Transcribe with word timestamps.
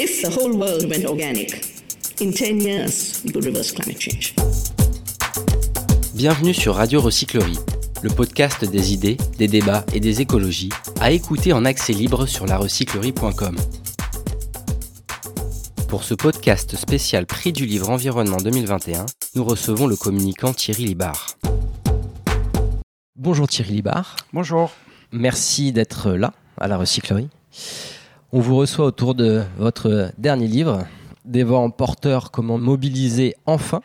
If 0.00 0.22
the 0.22 0.30
whole 0.30 0.56
world 0.56 0.88
went 0.88 1.04
organic, 1.06 1.60
in 2.20 2.30
10 2.30 2.60
years, 2.60 3.20
we 3.24 3.32
could 3.32 3.44
reverse 3.44 3.72
climate 3.72 4.00
change. 4.00 4.32
Bienvenue 6.14 6.54
sur 6.54 6.76
Radio 6.76 7.00
Recyclerie, 7.00 7.58
le 8.02 8.08
podcast 8.08 8.64
des 8.64 8.92
idées, 8.92 9.16
des 9.38 9.48
débats 9.48 9.84
et 9.92 9.98
des 9.98 10.20
écologies, 10.20 10.68
à 11.00 11.10
écouter 11.10 11.52
en 11.52 11.64
accès 11.64 11.92
libre 11.92 12.26
sur 12.26 12.46
larecyclerie.com. 12.46 13.56
Pour 15.88 16.04
ce 16.04 16.14
podcast 16.14 16.76
spécial 16.76 17.26
Prix 17.26 17.52
du 17.52 17.66
livre 17.66 17.90
Environnement 17.90 18.36
2021, 18.36 19.04
nous 19.34 19.42
recevons 19.42 19.88
le 19.88 19.96
communicant 19.96 20.52
Thierry 20.52 20.84
Libard. 20.84 21.36
Bonjour 23.16 23.48
Thierry 23.48 23.72
Libard. 23.72 24.14
Bonjour. 24.32 24.70
Merci 25.10 25.72
d'être 25.72 26.12
là 26.12 26.34
à 26.56 26.68
la 26.68 26.76
recyclerie. 26.76 27.30
On 28.30 28.40
vous 28.40 28.56
reçoit 28.56 28.84
autour 28.84 29.14
de 29.14 29.42
votre 29.56 30.12
dernier 30.18 30.48
livre, 30.48 30.84
Des 31.24 31.44
vents 31.44 31.70
porteurs, 31.70 32.30
comment 32.30 32.58
mobiliser 32.58 33.34
enfin 33.46 33.80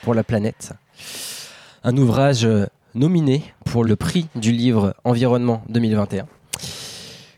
pour 0.00 0.14
la 0.14 0.24
planète. 0.24 0.72
Un 1.84 1.94
ouvrage 1.98 2.48
nominé 2.94 3.44
pour 3.66 3.84
le 3.84 3.94
prix 3.96 4.28
du 4.34 4.50
livre 4.50 4.94
Environnement 5.04 5.62
2021. 5.68 6.26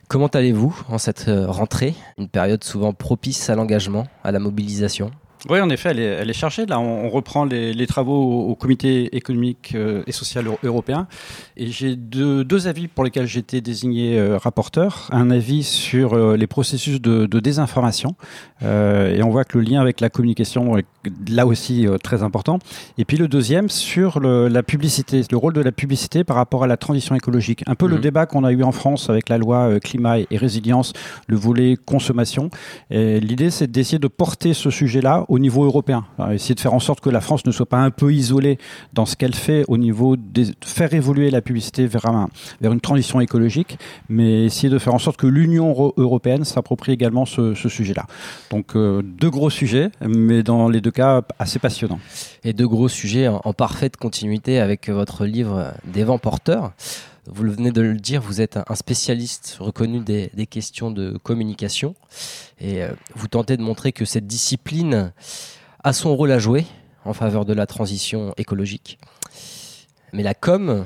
Comment 0.06 0.28
allez-vous 0.28 0.80
en 0.88 0.98
cette 0.98 1.28
rentrée, 1.28 1.96
une 2.18 2.28
période 2.28 2.62
souvent 2.62 2.92
propice 2.92 3.50
à 3.50 3.56
l'engagement, 3.56 4.06
à 4.22 4.30
la 4.30 4.38
mobilisation? 4.38 5.10
Oui, 5.50 5.60
en 5.60 5.68
effet, 5.68 5.90
elle 5.90 6.00
est, 6.00 6.04
elle 6.04 6.30
est 6.30 6.34
chargée. 6.34 6.64
Là, 6.64 6.80
on, 6.80 7.08
reprend 7.10 7.44
les, 7.44 7.74
les, 7.74 7.86
travaux 7.86 8.48
au, 8.48 8.54
Comité 8.54 9.14
économique 9.14 9.72
euh, 9.74 10.02
et 10.06 10.12
social 10.12 10.46
européen. 10.62 11.06
Et 11.56 11.66
j'ai 11.66 11.96
deux, 11.96 12.44
deux, 12.44 12.66
avis 12.66 12.88
pour 12.88 13.04
lesquels 13.04 13.26
j'ai 13.26 13.40
été 13.40 13.60
désigné 13.60 14.18
euh, 14.18 14.38
rapporteur. 14.38 15.08
Un 15.12 15.30
avis 15.30 15.62
sur 15.62 16.14
euh, 16.14 16.36
les 16.36 16.46
processus 16.46 17.00
de, 17.00 17.26
de 17.26 17.40
désinformation. 17.40 18.16
et 18.62 19.22
on 19.22 19.30
voit 19.30 19.44
que 19.44 19.58
le 19.58 19.64
lien 19.64 19.80
avec 19.80 20.00
la 20.00 20.08
communication 20.08 20.76
là 21.28 21.46
aussi 21.46 21.86
très 22.02 22.22
important. 22.22 22.58
Et 22.98 23.04
puis 23.04 23.16
le 23.16 23.28
deuxième 23.28 23.68
sur 23.68 24.20
le, 24.20 24.48
la 24.48 24.62
publicité, 24.62 25.22
le 25.30 25.36
rôle 25.36 25.52
de 25.52 25.60
la 25.60 25.72
publicité 25.72 26.24
par 26.24 26.36
rapport 26.36 26.64
à 26.64 26.66
la 26.66 26.76
transition 26.76 27.14
écologique. 27.14 27.62
Un 27.66 27.74
peu 27.74 27.86
le 27.86 27.96
mmh. 27.96 28.00
débat 28.00 28.26
qu'on 28.26 28.44
a 28.44 28.52
eu 28.52 28.62
en 28.62 28.72
France 28.72 29.10
avec 29.10 29.28
la 29.28 29.38
loi 29.38 29.80
climat 29.80 30.18
et 30.18 30.36
résilience, 30.36 30.92
le 31.26 31.36
volet 31.36 31.76
consommation. 31.84 32.50
L'idée, 32.90 33.50
c'est 33.50 33.70
d'essayer 33.70 33.98
de 33.98 34.08
porter 34.08 34.54
ce 34.54 34.70
sujet-là 34.70 35.24
au 35.28 35.38
niveau 35.38 35.64
européen. 35.64 36.04
essayer 36.30 36.54
de 36.54 36.60
faire 36.60 36.74
en 36.74 36.80
sorte 36.80 37.00
que 37.00 37.10
la 37.10 37.20
France 37.20 37.44
ne 37.46 37.52
soit 37.52 37.66
pas 37.66 37.78
un 37.78 37.90
peu 37.90 38.12
isolée 38.12 38.58
dans 38.92 39.06
ce 39.06 39.16
qu'elle 39.16 39.34
fait 39.34 39.64
au 39.68 39.78
niveau 39.78 40.16
de 40.16 40.46
faire 40.64 40.92
évoluer 40.94 41.30
la 41.30 41.40
publicité 41.40 41.86
vers, 41.86 42.06
un, 42.06 42.28
vers 42.60 42.72
une 42.72 42.80
transition 42.80 43.20
écologique, 43.20 43.78
mais 44.08 44.44
essayer 44.44 44.68
de 44.68 44.78
faire 44.78 44.94
en 44.94 44.98
sorte 44.98 45.16
que 45.16 45.26
l'Union 45.26 45.92
européenne 45.96 46.44
s'approprie 46.44 46.92
également 46.92 47.24
ce, 47.24 47.54
sujet-là. 47.54 48.06
Donc 48.50 48.76
euh, 48.76 49.02
deux 49.02 49.30
gros 49.30 49.50
sujets, 49.50 49.90
mais 50.06 50.42
dans 50.42 50.68
les 50.68 50.80
deux 50.80 50.90
cas 50.94 51.22
assez 51.38 51.58
passionnants. 51.58 52.00
Et 52.44 52.52
deux 52.52 52.68
gros 52.68 52.88
sujets 52.88 53.28
en, 53.28 53.52
parfaite 53.52 53.96
continuité 53.96 54.60
avec 54.60 54.88
votre 54.88 55.26
livre 55.26 55.74
Des 55.84 56.04
vents 56.04 56.18
porteurs. 56.18 56.72
Vous 57.26 57.50
venez 57.50 57.72
de 57.72 57.80
le 57.80 57.94
dire, 57.94 58.20
vous 58.22 58.40
êtes 58.40 58.58
un 58.68 58.74
spécialiste 58.74 59.56
reconnu 59.60 60.00
des, 60.00 60.30
des 60.34 60.46
questions 60.46 60.90
de 60.90 61.18
communication. 61.18 61.94
Et 62.60 62.82
euh, 62.82 62.92
vous 63.14 63.28
tentez 63.28 63.56
de 63.56 63.62
montrer 63.62 63.92
que 63.92 64.04
cette 64.04 64.26
discipline 64.26 65.12
a 65.82 65.92
son 65.92 66.14
rôle 66.16 66.32
à 66.32 66.38
jouer 66.38 66.66
en 67.04 67.12
faveur 67.12 67.44
de 67.44 67.52
la 67.52 67.66
transition 67.66 68.32
écologique. 68.36 68.98
Mais 70.12 70.22
la 70.22 70.34
com, 70.34 70.84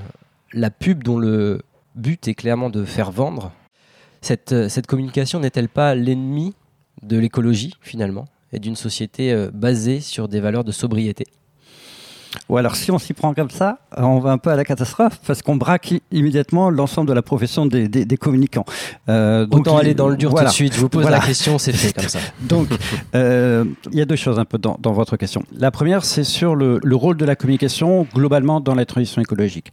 la 0.53 0.71
pub 0.71 1.05
dont 1.05 1.19
le 1.19 1.63
but 1.95 2.29
est 2.29 2.35
clairement 2.35 2.71
de 2.71 2.85
faire 2.85 3.11
vendre, 3.11 3.53
cette, 4.21 4.69
cette 4.69 4.87
communication 4.87 5.39
n'est-elle 5.41 5.69
pas 5.69 5.95
l'ennemi 5.95 6.55
de 7.03 7.19
l'écologie 7.19 7.75
finalement? 7.81 8.27
Et 8.53 8.59
d'une 8.59 8.77
société 8.77 9.33
euh, 9.33 9.51
basée 9.53 10.01
sur 10.01 10.29
des 10.29 10.41
valeurs 10.41 10.65
de 10.65 10.73
sobriété 10.73 11.25
ou 12.49 12.57
alors 12.57 12.77
si 12.77 12.91
on 12.91 12.99
s'y 12.99 13.15
prend 13.15 13.35
comme 13.35 13.51
ça, 13.51 13.79
on 13.97 14.19
va 14.19 14.31
un 14.31 14.39
peu 14.39 14.51
à 14.51 14.57
la 14.57 14.65
catastrophe 14.65 15.21
parce 15.27 15.43
qu'on 15.43 15.57
braque 15.57 15.95
immédiatement 16.13 16.71
l'ensemble 16.71 17.09
de 17.09 17.15
la 17.15 17.23
profession 17.23 17.67
des, 17.67 17.89
des, 17.89 18.05
des 18.05 18.17
communicants. 18.17 18.65
Euh, 19.09 19.47
donc 19.47 19.61
Autant 19.61 19.79
aller 19.79 19.95
dans 19.95 20.09
le 20.09 20.17
dur 20.17 20.35
tout 20.35 20.45
de 20.45 20.49
suite. 20.49 20.75
Je 20.75 20.81
vous 20.81 20.89
pose 20.89 21.09
la 21.09 21.21
question, 21.21 21.59
c'est 21.59 21.73
fait 21.73 21.93
comme 21.93 22.09
ça. 22.09 22.19
Donc 22.49 22.69
euh, 23.15 23.65
il 23.93 23.99
y 23.99 24.01
a 24.01 24.05
deux 24.05 24.17
choses 24.17 24.39
un 24.39 24.45
peu 24.45 24.59
dans, 24.59 24.79
dans 24.81 24.93
votre 24.93 25.17
question. 25.17 25.43
La 25.53 25.71
première, 25.71 26.05
c'est 26.05 26.25
sur 26.25 26.55
le, 26.55 26.81
le, 26.83 26.97
rôle 26.97 27.17
de 27.17 27.25
la 27.25 27.37
communication 27.37 28.07
globalement 28.15 28.61
dans 28.61 28.75
la 28.75 28.85
transition 28.85 29.21
écologique. 29.21 29.73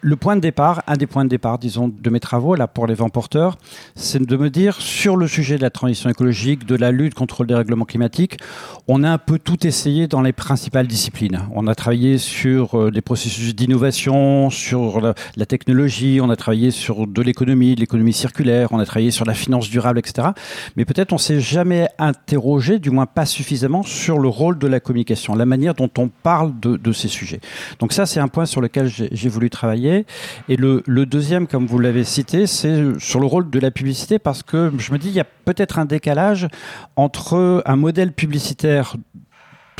Le 0.00 0.16
point 0.16 0.36
de 0.36 0.40
départ, 0.40 0.82
un 0.86 0.96
des 0.96 1.06
points 1.06 1.24
de 1.24 1.30
départ, 1.30 1.58
disons, 1.58 1.88
de 1.88 2.10
mes 2.10 2.20
travaux 2.20 2.54
là 2.54 2.66
pour 2.66 2.86
les 2.86 2.94
vents 2.94 3.08
porteurs, 3.08 3.58
c'est 3.94 4.24
de 4.24 4.36
me 4.36 4.50
dire 4.50 4.76
sur 4.80 5.16
le 5.16 5.26
sujet 5.26 5.56
de 5.56 5.62
la 5.62 5.70
transition 5.70 6.10
écologique, 6.10 6.66
de 6.66 6.76
la 6.76 6.90
lutte 6.92 7.14
contre 7.14 7.42
le 7.42 7.48
dérèglement 7.48 7.84
climatique, 7.84 8.38
on 8.88 9.02
a 9.02 9.10
un 9.10 9.18
peu 9.18 9.38
tout 9.38 9.66
essayé 9.66 10.06
dans 10.06 10.22
les 10.22 10.32
principales 10.32 10.86
disciplines. 10.86 11.42
On 11.54 11.66
a 11.66 11.74
travaillé 11.74 11.95
sur 12.18 12.78
euh, 12.78 12.90
des 12.90 13.00
processus 13.00 13.54
d'innovation, 13.54 14.50
sur 14.50 15.00
la, 15.00 15.46
technologie, 15.46 16.20
on 16.22 16.28
a 16.28 16.36
travaillé 16.36 16.70
sur 16.70 17.06
de 17.06 17.22
l'économie, 17.22 17.74
de 17.74 17.80
l'économie 17.80 18.12
circulaire, 18.12 18.68
on 18.72 18.78
a 18.78 18.84
travaillé 18.84 19.10
sur 19.10 19.24
la 19.24 19.34
finance 19.34 19.70
durable, 19.70 19.98
etc. 19.98 20.28
Mais 20.76 20.84
peut-être 20.84 21.12
on 21.12 21.18
s'est 21.18 21.40
jamais 21.40 21.88
interrogé, 21.98 22.78
du 22.78 22.90
moins 22.90 23.06
pas 23.06 23.24
suffisamment, 23.24 23.82
sur 23.82 24.18
le 24.18 24.28
rôle 24.28 24.58
de 24.58 24.66
la 24.66 24.78
communication, 24.78 25.34
la 25.34 25.46
manière 25.46 25.74
dont 25.74 25.90
on 25.98 26.08
parle 26.08 26.58
de, 26.60 26.76
de 26.76 26.92
ces 26.92 27.08
sujets. 27.08 27.40
Donc 27.78 27.92
ça, 27.92 28.04
c'est 28.04 28.20
un 28.20 28.28
point 28.28 28.46
sur 28.46 28.60
lequel 28.60 28.88
j'ai 28.88 29.28
voulu 29.28 29.48
travailler. 29.48 30.04
Et 30.48 30.56
le, 30.56 30.82
le 30.86 31.06
deuxième, 31.06 31.46
comme 31.46 31.66
vous 31.66 31.78
l'avez 31.78 32.04
cité, 32.04 32.46
c'est 32.46 32.98
sur 32.98 33.20
le 33.20 33.26
rôle 33.26 33.48
de 33.48 33.58
la 33.58 33.70
publicité, 33.70 34.18
parce 34.18 34.42
que 34.42 34.70
je 34.78 34.92
me 34.92 34.98
dis, 34.98 35.08
il 35.08 35.14
y 35.14 35.20
a 35.20 35.24
peut-être 35.24 35.78
un 35.78 35.86
décalage 35.86 36.48
entre 36.96 37.62
un 37.64 37.76
modèle 37.76 38.12
publicitaire 38.12 38.96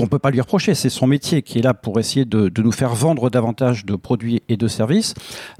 on 0.00 0.06
peut 0.06 0.18
pas 0.18 0.30
lui 0.30 0.40
reprocher, 0.40 0.74
c'est 0.74 0.90
son 0.90 1.06
métier 1.06 1.42
qui 1.42 1.58
est 1.58 1.62
là 1.62 1.74
pour 1.74 1.98
essayer 1.98 2.24
de, 2.24 2.48
de, 2.48 2.62
nous 2.62 2.72
faire 2.72 2.94
vendre 2.94 3.30
davantage 3.30 3.84
de 3.84 3.96
produits 3.96 4.42
et 4.48 4.56
de 4.56 4.68
services. 4.68 5.14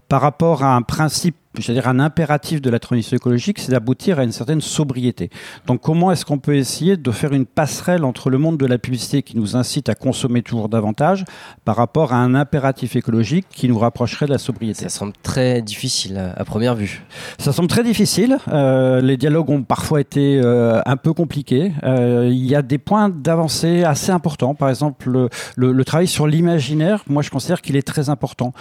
Par 0.08 0.20
rapport 0.20 0.62
à 0.62 0.76
un 0.76 0.82
principe 0.82 1.36
c'est-à-dire 1.62 1.88
un 1.88 2.00
impératif 2.00 2.60
de 2.60 2.70
la 2.70 2.78
transition 2.78 3.16
écologique, 3.16 3.58
c'est 3.58 3.72
d'aboutir 3.72 4.18
à 4.18 4.24
une 4.24 4.32
certaine 4.32 4.60
sobriété. 4.60 5.30
Donc 5.66 5.80
comment 5.80 6.12
est-ce 6.12 6.24
qu'on 6.24 6.38
peut 6.38 6.56
essayer 6.56 6.96
de 6.96 7.10
faire 7.10 7.32
une 7.32 7.46
passerelle 7.46 8.04
entre 8.04 8.30
le 8.30 8.38
monde 8.38 8.58
de 8.58 8.66
la 8.66 8.78
publicité 8.78 9.22
qui 9.22 9.36
nous 9.36 9.56
incite 9.56 9.88
à 9.88 9.94
consommer 9.94 10.42
toujours 10.42 10.68
davantage 10.68 11.24
par 11.64 11.76
rapport 11.76 12.12
à 12.12 12.16
un 12.16 12.34
impératif 12.34 12.96
écologique 12.96 13.46
qui 13.50 13.68
nous 13.68 13.78
rapprocherait 13.78 14.26
de 14.26 14.32
la 14.32 14.38
sobriété? 14.38 14.82
Ça 14.82 14.88
semble 14.88 15.12
très 15.22 15.62
difficile 15.62 16.32
à 16.36 16.44
première 16.44 16.74
vue. 16.74 17.04
Ça 17.38 17.52
semble 17.52 17.68
très 17.68 17.82
difficile. 17.82 18.38
Euh, 18.48 19.00
les 19.00 19.16
dialogues 19.16 19.50
ont 19.50 19.62
parfois 19.62 20.00
été 20.00 20.40
euh, 20.42 20.80
un 20.86 20.96
peu 20.96 21.12
compliqués. 21.12 21.72
Euh, 21.84 22.28
il 22.30 22.46
y 22.46 22.54
a 22.54 22.62
des 22.62 22.78
points 22.78 23.08
d'avancée 23.08 23.84
assez 23.84 24.12
importants. 24.12 24.54
Par 24.54 24.68
exemple, 24.68 25.10
le, 25.10 25.28
le, 25.56 25.72
le 25.72 25.84
travail 25.84 26.06
sur 26.06 26.26
l'imaginaire, 26.26 27.02
moi 27.08 27.22
je 27.22 27.30
considère 27.30 27.62
qu'il 27.62 27.76
est 27.76 27.86
très 27.86 28.10
important. 28.10 28.52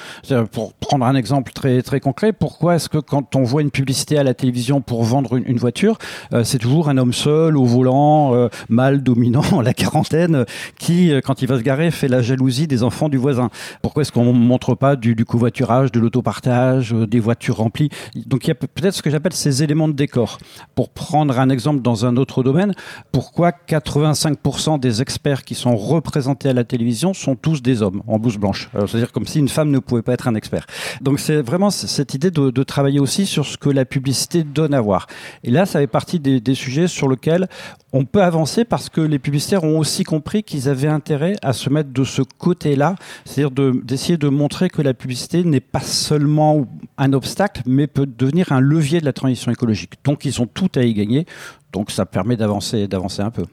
Pour 0.52 0.74
prendre 0.74 1.06
un 1.06 1.16
exemple 1.16 1.52
très, 1.54 1.82
très 1.82 2.00
concret, 2.00 2.34
pourquoi 2.34 2.76
est 2.86 2.90
que 2.90 2.98
quand 2.98 3.36
on 3.36 3.44
voit 3.44 3.62
une 3.62 3.72
publicité 3.72 4.18
à 4.18 4.24
la 4.24 4.34
télévision 4.34 4.82
pour 4.82 5.04
vendre 5.04 5.36
une, 5.36 5.58
voiture, 5.58 5.98
euh, 6.34 6.44
c'est 6.44 6.58
toujours 6.58 6.90
un 6.90 6.98
homme 6.98 7.14
seul 7.14 7.58
au 7.58 7.66
volant, 7.66 8.34
euh, 8.34 8.50
mal 8.70 9.04
dominant, 9.04 9.44
la 9.64 9.74
quarantaine, 9.74 10.46
qui, 10.78 11.12
euh, 11.12 11.22
quand 11.22 11.42
il 11.42 11.48
va 11.48 11.58
se 11.58 11.64
garer, 11.64 11.92
fait 11.92 12.08
la 12.08 12.22
jalousie 12.22 12.68
des 12.68 12.84
enfants 12.84 13.10
du 13.10 13.18
voisin. 13.18 13.50
Pourquoi 13.82 14.02
est-ce 14.02 14.12
qu'on 14.12 14.26
ne 14.26 14.40
montre 14.40 14.76
pas 14.76 14.96
du, 14.96 15.16
covoiturage, 15.26 15.92
de 15.92 16.00
l'autopartage, 16.00 16.92
des 16.92 17.20
voitures 17.20 17.58
remplies? 17.58 17.90
Donc 18.26 18.46
il 18.46 18.50
y 18.50 18.52
a 18.52 18.56
peut-être 18.56 18.94
ce 18.94 19.02
que 19.02 19.10
j'appelle 19.10 19.34
ces 19.34 19.64
éléments 19.64 19.88
de 19.88 19.94
décor. 19.94 20.38
Pour 20.76 20.90
prendre 20.90 21.40
un 21.40 21.50
exemple 21.50 21.82
dans 21.82 22.06
un 22.06 22.18
autre 22.18 22.44
domaine, 22.44 22.74
pourquoi 23.12 23.52
85% 23.68 24.80
des 24.80 25.02
experts 25.02 25.44
qui 25.44 25.56
sont 25.56 25.76
représentés 25.76 26.50
à 26.50 26.54
la 26.54 26.64
télévision 26.64 27.14
sont 27.14 27.36
tous 27.36 27.62
des 27.62 27.82
hommes 27.82 28.02
en 28.08 28.20
blouse 28.20 28.38
blanche? 28.38 28.70
C'est-à-dire 28.74 29.12
comme 29.12 29.26
si 29.26 29.40
une 29.40 29.50
femme 29.50 29.72
ne 29.72 29.80
pouvait 29.80 30.02
pas 30.02 30.14
être 30.14 30.28
un 30.28 30.36
expert. 30.36 30.66
Donc 31.02 31.20
c'est 31.20 31.42
vraiment 31.42 31.70
cette 31.70 32.14
idée 32.14 32.32
de, 32.32 32.52
de 32.52 32.64
travailler 32.76 33.00
aussi 33.00 33.26
sur 33.26 33.46
ce 33.46 33.58
que 33.58 33.70
la 33.70 33.86
publicité 33.86 34.44
donne 34.44 34.74
à 34.74 34.82
voir. 34.82 35.08
Et 35.46 35.50
là, 35.50 35.66
ça 35.66 35.80
fait 35.80 35.88
partie 35.88 36.20
des, 36.20 36.56
sujets 36.56 36.90
sur 36.90 37.08
lesquels 37.08 37.48
on 37.94 38.04
peut 38.04 38.22
avancer 38.22 38.66
parce 38.66 38.90
que 38.90 39.00
les 39.00 39.18
publicitaires 39.18 39.64
ont 39.64 39.80
aussi 39.80 40.04
compris 40.04 40.44
qu'ils 40.44 40.68
avaient 40.68 40.90
intérêt 40.90 41.38
à 41.42 41.54
se 41.54 41.70
mettre 41.70 41.92
de 41.92 42.04
ce 42.04 42.22
côté-là, 42.22 42.96
c'est-à-dire 43.24 43.52
d'essayer 43.82 44.18
de, 44.18 44.28
montrer 44.28 44.70
que 44.70 44.82
la 44.82 44.94
publicité 44.94 45.46
n'est 45.46 45.62
pas 45.62 45.80
seulement 45.80 46.68
un 46.98 47.14
obstacle, 47.14 47.62
mais 47.66 47.88
peut 47.88 48.06
devenir 48.06 48.52
un 48.52 48.60
levier 48.60 49.00
de 49.00 49.06
la 49.06 49.14
transition 49.14 49.54
écologique. 49.54 49.94
Donc 50.04 50.26
ils 50.26 50.42
ont 50.42 50.48
tout 50.48 50.72
à 50.76 50.84
y 50.84 50.94
gagner, 50.94 51.26
donc 51.72 51.92
ça 51.92 52.06
permet 52.06 52.36
d'avancer 52.36 52.90
un 53.20 53.32
peu. 53.32 53.46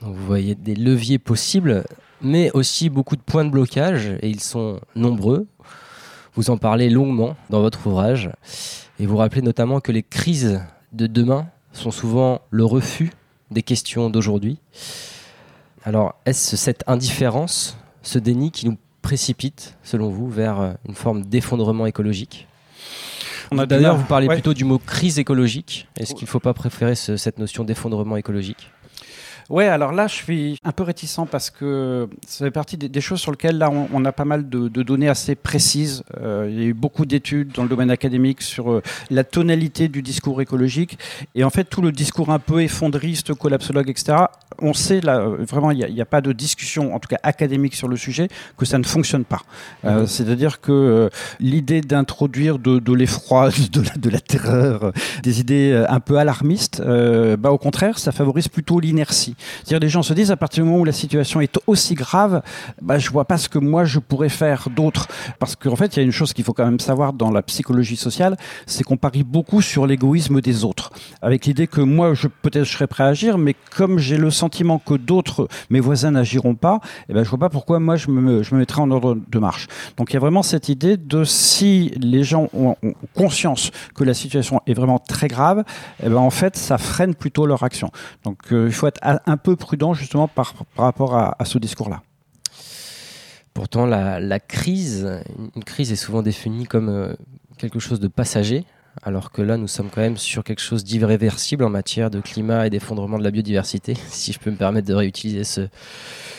Donc 0.00 0.14
vous 0.16 0.24
voyez 0.24 0.54
des 0.54 0.74
leviers 0.74 1.18
possibles, 1.18 1.84
mais 2.22 2.50
aussi 2.52 2.88
beaucoup 2.88 3.16
de 3.16 3.20
points 3.20 3.44
de 3.44 3.50
blocage, 3.50 4.06
et 4.22 4.30
ils 4.30 4.40
sont 4.40 4.80
nombreux. 4.96 5.46
Vous 6.34 6.50
en 6.50 6.56
parlez 6.56 6.88
longuement 6.88 7.36
dans 7.50 7.60
votre 7.60 7.86
ouvrage 7.86 8.30
et 8.98 9.06
vous 9.06 9.16
rappelez 9.16 9.42
notamment 9.42 9.80
que 9.80 9.92
les 9.92 10.02
crises 10.02 10.60
de 10.92 11.06
demain 11.06 11.46
sont 11.72 11.90
souvent 11.90 12.40
le 12.50 12.64
refus 12.64 13.10
des 13.50 13.62
questions 13.62 14.08
d'aujourd'hui. 14.10 14.58
Alors, 15.84 16.14
est-ce 16.26 16.56
cette 16.56 16.84
indifférence, 16.86 17.76
ce 18.02 18.18
déni 18.18 18.50
qui 18.50 18.66
nous 18.68 18.78
précipite, 19.02 19.76
selon 19.82 20.08
vous, 20.10 20.28
vers 20.30 20.76
une 20.88 20.94
forme 20.94 21.22
d'effondrement 21.22 21.86
écologique? 21.86 22.46
D'ailleurs, 23.50 23.96
vous 23.96 24.04
parlez 24.04 24.28
Ouais. 24.28 24.34
plutôt 24.36 24.54
du 24.54 24.64
mot 24.64 24.78
crise 24.78 25.18
écologique. 25.18 25.88
Est-ce 25.98 26.14
qu'il 26.14 26.24
ne 26.24 26.30
faut 26.30 26.40
pas 26.40 26.54
préférer 26.54 26.94
ce- 26.94 27.16
cette 27.18 27.38
notion 27.38 27.64
d'effondrement 27.64 28.16
écologique? 28.16 28.70
Ouais, 29.52 29.68
alors 29.68 29.92
là, 29.92 30.06
je 30.06 30.14
suis 30.14 30.58
un 30.64 30.72
peu 30.72 30.82
réticent 30.82 31.26
parce 31.30 31.50
que 31.50 32.08
ça 32.26 32.46
fait 32.46 32.50
partie 32.50 32.78
des, 32.78 32.88
des 32.88 33.00
choses 33.02 33.20
sur 33.20 33.32
lesquelles 33.32 33.58
là, 33.58 33.68
on, 33.70 33.86
on 33.92 34.02
a 34.06 34.10
pas 34.10 34.24
mal 34.24 34.48
de, 34.48 34.68
de 34.68 34.82
données 34.82 35.10
assez 35.10 35.34
précises. 35.34 36.04
Euh, 36.22 36.48
il 36.50 36.58
y 36.58 36.62
a 36.62 36.66
eu 36.68 36.72
beaucoup 36.72 37.04
d'études 37.04 37.52
dans 37.52 37.62
le 37.62 37.68
domaine 37.68 37.90
académique 37.90 38.40
sur 38.40 38.72
euh, 38.72 38.82
la 39.10 39.24
tonalité 39.24 39.88
du 39.88 40.00
discours 40.00 40.40
écologique 40.40 40.98
et 41.34 41.44
en 41.44 41.50
fait 41.50 41.64
tout 41.64 41.82
le 41.82 41.92
discours 41.92 42.30
un 42.30 42.38
peu 42.38 42.62
effondriste, 42.62 43.34
collapsologue, 43.34 43.90
etc. 43.90 44.20
On 44.62 44.72
sait 44.72 45.02
là, 45.02 45.20
vraiment, 45.20 45.70
il 45.70 45.86
n'y 45.86 46.00
a, 46.00 46.06
pas 46.06 46.22
de 46.22 46.32
discussion, 46.32 46.94
en 46.94 46.98
tout 46.98 47.08
cas 47.08 47.18
académique, 47.22 47.74
sur 47.74 47.88
le 47.88 47.96
sujet, 47.96 48.28
que 48.56 48.64
ça 48.64 48.78
ne 48.78 48.84
fonctionne 48.84 49.24
pas. 49.24 49.42
Euh, 49.84 50.06
C'est-à-dire 50.06 50.62
que 50.62 51.10
l'idée 51.40 51.82
d'introduire 51.82 52.58
de, 52.58 52.78
de 52.78 52.92
l'effroi, 52.94 53.50
de 53.72 53.82
la, 53.82 53.96
de 53.96 54.08
la 54.08 54.20
terreur, 54.20 54.92
des 55.22 55.40
idées 55.40 55.84
un 55.90 56.00
peu 56.00 56.16
alarmistes, 56.16 56.82
bah, 57.38 57.50
au 57.50 57.58
contraire, 57.58 57.98
ça 57.98 58.12
favorise 58.12 58.48
plutôt 58.48 58.80
l'inertie. 58.80 59.36
C'est-à-dire 59.64 59.80
les 59.80 59.88
gens 59.88 60.02
se 60.02 60.14
disent 60.14 60.30
à 60.30 60.36
partir 60.36 60.64
du 60.64 60.70
moment 60.70 60.82
où 60.82 60.84
la 60.84 60.92
situation 60.92 61.40
est 61.40 61.58
aussi 61.66 61.94
grave, 61.94 62.42
bah, 62.80 62.98
je 62.98 63.10
vois 63.10 63.24
pas 63.24 63.38
ce 63.38 63.48
que 63.48 63.58
moi 63.58 63.84
je 63.84 63.98
pourrais 63.98 64.28
faire 64.28 64.68
d'autre. 64.74 65.08
Parce 65.38 65.56
qu'en 65.56 65.76
fait, 65.76 65.96
il 65.96 66.00
y 66.00 66.02
a 66.02 66.04
une 66.04 66.12
chose 66.12 66.32
qu'il 66.32 66.44
faut 66.44 66.52
quand 66.52 66.64
même 66.64 66.80
savoir 66.80 67.12
dans 67.12 67.30
la 67.30 67.42
psychologie 67.42 67.96
sociale, 67.96 68.36
c'est 68.66 68.84
qu'on 68.84 68.96
parie 68.96 69.24
beaucoup 69.24 69.62
sur 69.62 69.86
l'égoïsme 69.86 70.40
des 70.40 70.64
autres, 70.64 70.90
avec 71.20 71.46
l'idée 71.46 71.66
que 71.66 71.80
moi, 71.80 72.14
je 72.14 72.28
peut-être 72.28 72.64
je 72.64 72.72
serais 72.72 72.86
prêt 72.86 73.04
à 73.04 73.08
agir, 73.08 73.38
mais 73.38 73.54
comme 73.76 73.98
j'ai 73.98 74.16
le 74.16 74.30
sentiment 74.30 74.78
que 74.78 74.94
d'autres, 74.94 75.48
mes 75.70 75.80
voisins 75.80 76.12
n'agiront 76.12 76.54
pas, 76.54 76.80
eh 77.08 77.14
ben, 77.14 77.24
je 77.24 77.28
vois 77.28 77.38
pas 77.38 77.48
pourquoi 77.48 77.80
moi 77.80 77.96
je 77.96 78.10
me, 78.10 78.42
je 78.42 78.54
me 78.54 78.60
mettrais 78.60 78.80
en 78.80 78.90
ordre 78.90 79.16
de 79.28 79.38
marche. 79.38 79.66
Donc 79.96 80.10
il 80.10 80.14
y 80.14 80.16
a 80.16 80.20
vraiment 80.20 80.42
cette 80.42 80.68
idée 80.68 80.96
de 80.96 81.24
si 81.24 81.92
les 82.00 82.24
gens 82.24 82.48
ont, 82.54 82.76
conscience 83.14 83.70
que 83.94 84.04
la 84.04 84.14
situation 84.14 84.60
est 84.66 84.74
vraiment 84.74 84.98
très 84.98 85.28
grave, 85.28 85.64
eh 86.02 86.08
ben, 86.08 86.16
en 86.16 86.30
fait, 86.30 86.56
ça 86.56 86.78
freine 86.78 87.14
plutôt 87.14 87.46
leur 87.46 87.62
action. 87.62 87.90
Donc 88.24 88.38
euh, 88.52 88.66
il 88.66 88.72
faut 88.72 88.86
être 88.86 89.00
un 89.26 89.36
peu 89.36 89.56
prudent 89.56 89.94
justement 89.94 90.28
par, 90.28 90.54
par 90.76 90.84
rapport 90.84 91.14
à, 91.16 91.36
à 91.38 91.44
ce 91.44 91.58
discours-là. 91.58 92.02
Pourtant, 93.54 93.84
la, 93.86 94.18
la 94.18 94.40
crise, 94.40 95.22
une 95.54 95.64
crise 95.64 95.92
est 95.92 95.96
souvent 95.96 96.22
définie 96.22 96.64
comme 96.66 96.88
euh, 96.88 97.14
quelque 97.58 97.78
chose 97.78 98.00
de 98.00 98.08
passager, 98.08 98.64
alors 99.02 99.30
que 99.30 99.42
là, 99.42 99.58
nous 99.58 99.68
sommes 99.68 99.90
quand 99.90 100.00
même 100.00 100.16
sur 100.16 100.42
quelque 100.42 100.62
chose 100.62 100.84
d'irréversible 100.84 101.64
en 101.64 101.68
matière 101.70 102.10
de 102.10 102.20
climat 102.20 102.66
et 102.66 102.70
d'effondrement 102.70 103.18
de 103.18 103.24
la 103.24 103.30
biodiversité, 103.30 103.94
si 104.08 104.32
je 104.32 104.38
peux 104.38 104.50
me 104.50 104.56
permettre 104.56 104.88
de 104.88 104.94
réutiliser 104.94 105.44
ce, 105.44 105.68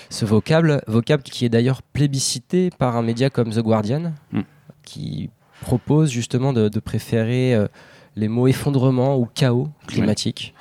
ce 0.09 0.25
vocable, 0.25 0.81
vocable 0.87 1.21
qui 1.23 1.45
est 1.45 1.49
d'ailleurs 1.49 1.83
plébiscité 1.83 2.71
par 2.71 2.95
un 2.95 3.03
média 3.03 3.29
comme 3.29 3.51
The 3.51 3.59
Guardian, 3.59 4.13
Mm. 4.31 4.41
qui 4.83 5.29
propose 5.61 6.09
justement 6.09 6.51
de, 6.51 6.67
de 6.67 6.79
préférer 6.79 7.53
euh, 7.53 7.67
les 8.15 8.27
mots 8.27 8.47
effondrement 8.47 9.17
ou 9.17 9.27
chaos 9.33 9.69
climatique. 9.87 10.53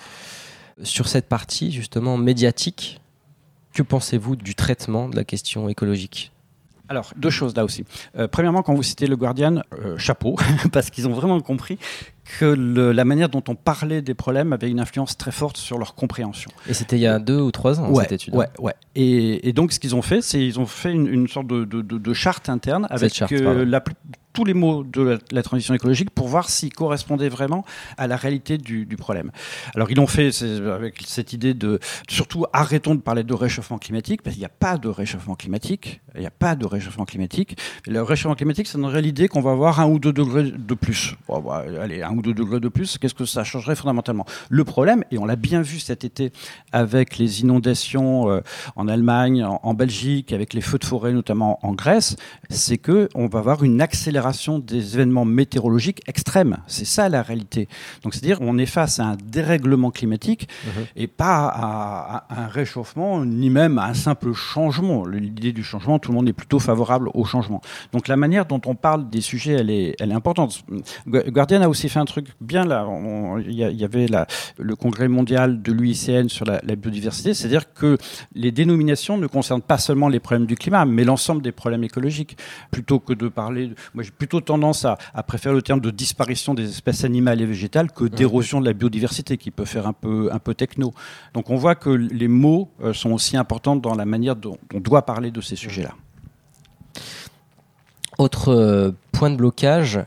Sur 0.83 1.09
cette 1.09 1.29
partie 1.29 1.73
justement 1.73 2.17
médiatique, 2.17 3.01
que 3.75 3.83
pensez-vous 3.83 4.37
du 4.37 4.55
traitement 4.55 5.09
de 5.09 5.17
la 5.17 5.25
question 5.25 5.69
écologique? 5.69 6.31
Alors, 6.89 7.13
deux 7.17 7.31
choses 7.31 7.57
là 7.57 7.65
aussi. 7.65 7.85
Euh, 8.19 8.29
premièrement, 8.29 8.63
quand 8.63 8.75
vous 8.75 8.83
citez 8.83 9.07
le 9.07 9.17
Guardian, 9.17 9.63
euh, 9.73 9.97
chapeau, 9.97 10.37
parce 10.73 10.91
qu'ils 10.91 11.09
ont 11.09 11.13
vraiment 11.15 11.41
compris 11.41 11.79
que 12.39 12.45
le- 12.45 12.93
la 12.93 13.05
manière 13.07 13.31
dont 13.31 13.43
on 13.49 13.55
parlait 13.55 14.03
des 14.03 14.13
problèmes 14.13 14.53
avait 14.53 14.69
une 14.69 14.81
influence 14.81 15.17
très 15.17 15.31
forte 15.33 15.57
sur 15.57 15.79
leur 15.79 15.95
compréhension. 15.95 16.51
Et 16.69 16.75
c'était 16.75 16.97
il 16.97 17.03
y 17.03 17.07
a 17.07 17.19
deux 17.19 17.41
ou 17.41 17.51
trois 17.51 17.81
ans, 17.81 17.91
ouais, 17.91 18.03
cette 18.03 18.13
étude. 18.13 18.35
ouais, 18.35 18.49
ouais. 18.59 18.75
Et, 18.95 19.49
et 19.49 19.53
donc, 19.55 19.73
ce 19.73 19.81
qu'ils 19.81 19.95
ont 19.95 20.03
fait, 20.03 20.21
c'est 20.21 20.45
ils 20.45 20.61
ont 20.61 20.67
fait 20.67 20.93
une, 20.93 21.07
une 21.07 21.29
sorte 21.29 21.47
de, 21.47 21.65
de- 21.65 21.81
de- 21.81 21.97
de 21.99 22.13
charte 22.13 22.51
interne 22.51 22.87
avec 22.91 23.15
charte, 23.15 23.33
euh, 23.33 23.65
la 23.65 23.81
plus- 23.81 23.95
tous 24.33 24.45
les 24.45 24.55
mots 24.55 24.85
de 24.85 25.19
la, 25.31 25.43
transition 25.43 25.75
écologique 25.75 26.11
pour 26.11 26.29
voir 26.29 26.49
s'ils 26.49 26.73
correspondaient 26.73 27.29
vraiment 27.29 27.65
à 27.99 28.07
la 28.07 28.17
réalité 28.17 28.59
du, 28.59 28.87
problème. 28.97 29.31
Alors, 29.75 29.91
ils 29.91 29.97
l'ont 29.97 30.07
fait 30.07 30.31
avec 30.43 31.03
cette 31.07 31.33
idée 31.33 31.55
de 31.55 31.81
surtout 32.09 32.47
arrêtons 32.53 32.95
de 32.95 33.01
parler 33.01 33.25
de 33.25 33.35
réchauffement 33.35 33.79
climatique 33.79 34.23
parce 34.23 34.35
qu'il 34.35 34.41
n'y 34.41 34.47
a 34.47 34.51
pas 34.51 34.79
de 34.79 34.89
réchauffement 34.89 35.35
climatique. 35.35 36.01
Il 36.15 36.21
n'y 36.21 36.27
a 36.27 36.31
pas 36.31 36.55
de 36.55 36.67
réchauffement 36.67 37.05
climatique. 37.05 37.59
Le 37.87 38.03
réchauffement 38.03 38.35
climatique, 38.35 38.69
ça 38.69 38.79
donnerait 38.79 39.03
l'idée 39.03 39.29
qu'on 39.29 39.41
va 39.41 39.53
avoir 39.53 39.81
un 39.81 39.89
ou 39.89 39.99
deux 39.99 40.13
degrés 40.13 40.45
de 40.45 40.75
plus. 40.75 41.17
Bon, 41.27 41.41
bah, 41.41 41.65
allez, 41.81 42.03
un 42.03 42.13
ou 42.13 42.23
deux 42.23 42.35
degrés 42.35 42.61
de 42.61 42.69
plus, 42.69 42.99
qu'est-ce 42.99 43.15
que 43.15 43.25
ça 43.25 43.45
changerait 43.45 43.77
fondamentalement? 43.77 44.27
Le 44.49 44.65
problème, 44.65 45.05
et 45.11 45.19
on 45.19 45.25
l'a 45.25 45.37
bien 45.37 45.63
vu 45.63 45.81
cet 45.81 46.05
été 46.05 46.33
avec 46.73 47.19
les 47.19 47.41
inondations 47.41 48.31
euh, 48.31 48.41
en 48.77 48.89
Allemagne, 48.89 49.45
en, 49.45 49.75
Belgique, 49.75 50.33
avec 50.33 50.53
les 50.55 50.61
feux 50.61 50.79
de 50.79 50.85
forêt 50.85 51.13
notamment 51.13 51.59
en 51.67 51.73
Grèce, 51.73 52.17
c'est 52.51 52.79
que 52.79 53.09
on 53.15 53.27
va 53.27 53.39
avoir 53.39 53.65
une 53.65 53.81
accélération 53.81 54.22
des 54.59 54.95
événements 54.95 55.25
météorologiques 55.25 56.03
extrêmes. 56.07 56.59
C'est 56.67 56.85
ça 56.85 57.09
la 57.09 57.23
réalité. 57.23 57.69
Donc 58.03 58.15
c'est-à-dire 58.15 58.39
on 58.41 58.59
est 58.59 58.67
face 58.67 59.01
à 59.01 59.05
un 59.07 59.17
dérèglement 59.17 59.91
climatique 59.91 60.49
Mhm. 60.65 60.85
et 60.97 61.07
pas 61.07 61.47
à, 61.49 62.25
à 62.29 62.43
un 62.45 62.47
réchauffement 62.47 63.25
ni 63.25 63.51
même 63.51 63.79
à 63.79 63.87
un 63.87 63.95
simple 63.95 64.33
changement. 64.33 65.05
L'idée 65.07 65.53
du 65.53 65.63
changement, 65.65 65.99
tout 65.99 66.11
le 66.13 66.17
monde 66.17 66.29
est 66.29 66.33
plutôt 66.33 66.59
favorable 66.59 67.09
au 67.15 67.25
changement. 67.25 67.61
Donc 67.93 68.09
la 68.09 68.17
manière 68.17 68.47
dont 68.47 68.61
on 68.67 68.75
parle 68.75 69.09
des 69.11 69.21
sujets, 69.21 69.53
elle 69.55 69.71
est, 69.71 69.95
elle 70.01 70.11
est 70.11 70.15
importante. 70.15 70.63
Gu- 71.07 71.31
Guardian 71.31 71.63
a 71.63 71.69
aussi 71.69 71.89
fait 71.89 71.99
un 71.99 72.05
truc 72.05 72.27
bien 72.41 72.65
là. 72.65 72.87
Il 73.47 73.53
y, 73.55 73.85
avait 73.85 74.07
la- 74.07 74.27
le 74.59 74.77
congrès 74.77 75.09
mondial 75.09 75.63
de 75.63 75.73
l'UICN 75.73 76.29
sur 76.29 76.45
la, 76.45 76.61
la 76.65 76.77
biodiversité, 76.77 77.35
c'est-à-dire 77.35 77.73
que 77.73 77.99
les 78.35 78.53
dénominations 78.53 79.19
ne 79.19 79.27
concernent 79.27 79.63
pas 79.63 79.79
seulement 79.79 80.09
les 80.09 80.21
problèmes 80.21 80.47
du 80.47 80.55
climat, 80.57 80.85
mais 80.85 81.05
l'ensemble 81.05 81.43
des 81.43 81.53
problèmes 81.53 81.85
écologiques. 81.85 82.37
Plutôt 82.71 82.99
que 82.99 83.13
de 83.13 83.29
parler, 83.29 83.71
moi 83.95 84.03
plutôt 84.19 84.41
tendance 84.41 84.85
à, 84.85 84.99
à 85.15 85.23
préférer 85.23 85.55
le 85.55 85.63
terme 85.63 85.81
de 85.81 85.91
disparition 85.91 86.55
des 86.55 86.69
espèces 86.69 87.05
animales 87.05 87.41
et 87.41 87.47
végétales 87.47 87.91
que 87.91 88.05
d'érosion 88.05 88.61
de 88.61 88.67
la 88.67 88.73
biodiversité, 88.73 89.37
qui 89.37 89.51
peut 89.51 89.65
faire 89.65 89.87
un 89.87 89.93
peu, 89.93 90.31
un 90.33 90.39
peu 90.39 90.55
techno. 90.55 90.93
Donc 91.35 91.51
on 91.51 91.57
voit 91.57 91.75
que 91.75 91.91
les 91.91 92.29
mots 92.29 92.71
euh, 92.83 92.93
sont 92.93 93.13
aussi 93.13 93.37
importants 93.37 93.77
dans 93.77 93.95
la 93.95 94.05
manière 94.05 94.37
dont 94.37 94.59
on 94.75 94.81
doit 94.81 95.03
parler 95.03 95.31
de 95.31 95.41
ces 95.41 95.57
sujets-là. 95.57 95.95
Autre 98.19 98.51
euh, 98.51 98.91
point 99.11 99.31
de 99.31 99.37
blocage, 99.37 100.01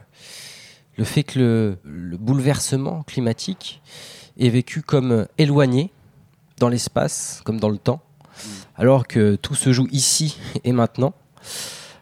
le 0.97 1.03
fait 1.03 1.23
que 1.23 1.39
le, 1.39 1.77
le 1.83 2.17
bouleversement 2.17 3.03
climatique 3.03 3.81
est 4.39 4.49
vécu 4.49 4.81
comme 4.81 5.27
éloigné 5.37 5.91
dans 6.59 6.69
l'espace, 6.69 7.41
comme 7.43 7.59
dans 7.59 7.69
le 7.69 7.77
temps, 7.77 8.01
alors 8.75 9.07
que 9.07 9.35
tout 9.35 9.55
se 9.55 9.73
joue 9.73 9.87
ici 9.91 10.37
et 10.63 10.71
maintenant. 10.71 11.13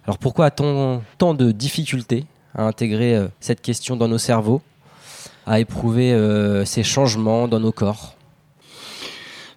Alors 0.06 0.18
pourquoi 0.18 0.48
a-t-on 0.48 1.02
tant 1.18 1.34
de 1.34 1.52
difficultés 1.52 2.26
à 2.56 2.64
intégrer 2.64 3.16
euh, 3.16 3.28
cette 3.40 3.62
question 3.62 3.96
dans 3.96 4.08
nos 4.08 4.18
cerveaux, 4.18 4.62
à 5.46 5.60
éprouver 5.60 6.14
euh, 6.14 6.66
ces 6.66 6.84
changements 6.84 7.48
dans 7.48 7.60
nos 7.60 7.72
corps? 7.72 8.16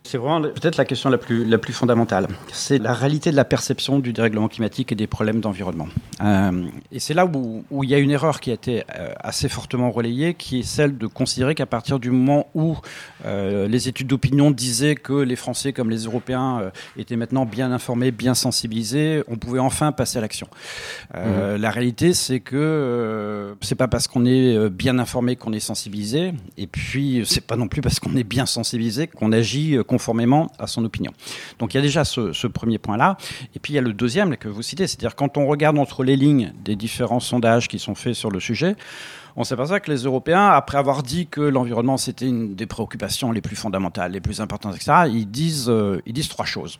C'est 0.06 0.18
vraiment 0.18 0.40
peut-être 0.40 0.76
la 0.76 0.84
question 0.84 1.10
la 1.10 1.18
plus, 1.18 1.44
la 1.44 1.58
plus 1.58 1.72
fondamentale. 1.72 2.28
C'est 2.52 2.78
la 2.78 2.94
réalité 2.94 3.32
de 3.32 3.36
la 3.36 3.44
perception 3.44 3.98
du 3.98 4.12
dérèglement 4.12 4.46
climatique 4.46 4.92
et 4.92 4.94
des 4.94 5.08
problèmes 5.08 5.40
d'environnement. 5.40 5.88
Euh, 6.22 6.64
et 6.92 7.00
c'est 7.00 7.12
là 7.12 7.26
où, 7.26 7.64
où 7.72 7.82
il 7.82 7.90
y 7.90 7.94
a 7.94 7.98
une 7.98 8.12
erreur 8.12 8.38
qui 8.38 8.52
a 8.52 8.54
été 8.54 8.84
euh, 8.96 9.12
assez 9.18 9.48
fortement 9.48 9.90
relayée, 9.90 10.34
qui 10.34 10.60
est 10.60 10.62
celle 10.62 10.96
de 10.96 11.08
considérer 11.08 11.56
qu'à 11.56 11.66
partir 11.66 11.98
du 11.98 12.12
moment 12.12 12.46
où 12.54 12.76
euh, 13.24 13.66
les 13.66 13.88
études 13.88 14.06
d'opinion 14.06 14.52
disaient 14.52 14.94
que 14.94 15.12
les 15.12 15.34
Français 15.34 15.72
comme 15.72 15.90
les 15.90 16.04
Européens 16.04 16.70
étaient 16.96 17.16
maintenant 17.16 17.44
bien 17.44 17.72
informés, 17.72 18.12
bien 18.12 18.34
sensibilisés, 18.34 19.24
on 19.26 19.36
pouvait 19.36 19.58
enfin 19.58 19.90
passer 19.90 20.18
à 20.18 20.20
l'action. 20.20 20.46
Euh, 21.16 21.58
La 21.58 21.70
réalité, 21.70 22.14
c'est 22.14 22.38
que 22.38 23.56
c'est 23.60 23.74
pas 23.74 23.88
parce 23.88 24.06
qu'on 24.06 24.24
est 24.24 24.70
bien 24.70 25.00
informé 25.00 25.34
qu'on 25.34 25.52
est 25.52 25.60
sensibilisé, 25.60 26.32
et 26.56 26.68
puis 26.68 27.22
c'est 27.26 27.44
pas 27.44 27.56
non 27.56 27.66
plus 27.66 27.80
parce 27.80 27.98
qu'on 27.98 28.14
est 28.14 28.24
bien 28.24 28.46
sensibilisé 28.46 29.08
qu'on 29.08 29.32
agit 29.32 29.78
conformément 29.96 30.52
à 30.58 30.66
son 30.66 30.84
opinion. 30.84 31.12
Donc 31.58 31.72
il 31.72 31.78
y 31.78 31.80
a 31.80 31.82
déjà 31.82 32.04
ce, 32.04 32.46
premier 32.46 32.76
point-là, 32.76 33.16
et 33.54 33.58
puis 33.58 33.72
il 33.72 33.76
y 33.76 33.78
a 33.78 33.82
le 33.82 33.94
deuxième 33.94 34.36
que 34.36 34.48
vous 34.48 34.60
citez, 34.60 34.86
c'est-à-dire 34.86 35.16
quand 35.16 35.38
on 35.38 35.46
regarde 35.46 35.78
entre 35.78 36.04
les 36.04 36.16
lignes 36.16 36.52
des 36.62 36.76
différents 36.76 37.20
sondages 37.20 37.66
qui 37.66 37.78
sont 37.78 37.94
faits 37.94 38.14
sur 38.14 38.30
le 38.30 38.38
sujet, 38.38 38.76
on 39.36 39.44
s'aperçoit 39.44 39.80
que 39.80 39.90
les 39.90 40.02
Européens, 40.04 40.48
après 40.48 40.76
avoir 40.76 41.02
dit 41.02 41.26
que 41.26 41.40
l'environnement 41.40 41.96
c'était 41.96 42.26
une 42.26 42.54
des 42.54 42.66
préoccupations 42.66 43.32
les 43.32 43.40
plus 43.40 43.56
fondamentales, 43.56 44.12
les 44.12 44.20
plus 44.20 44.42
importantes, 44.42 44.74
etc., 44.76 44.92
ils 45.10 45.30
disent, 45.30 45.70
euh, 45.70 46.02
ils 46.04 46.12
disent 46.12 46.28
trois 46.28 46.46
choses. 46.46 46.78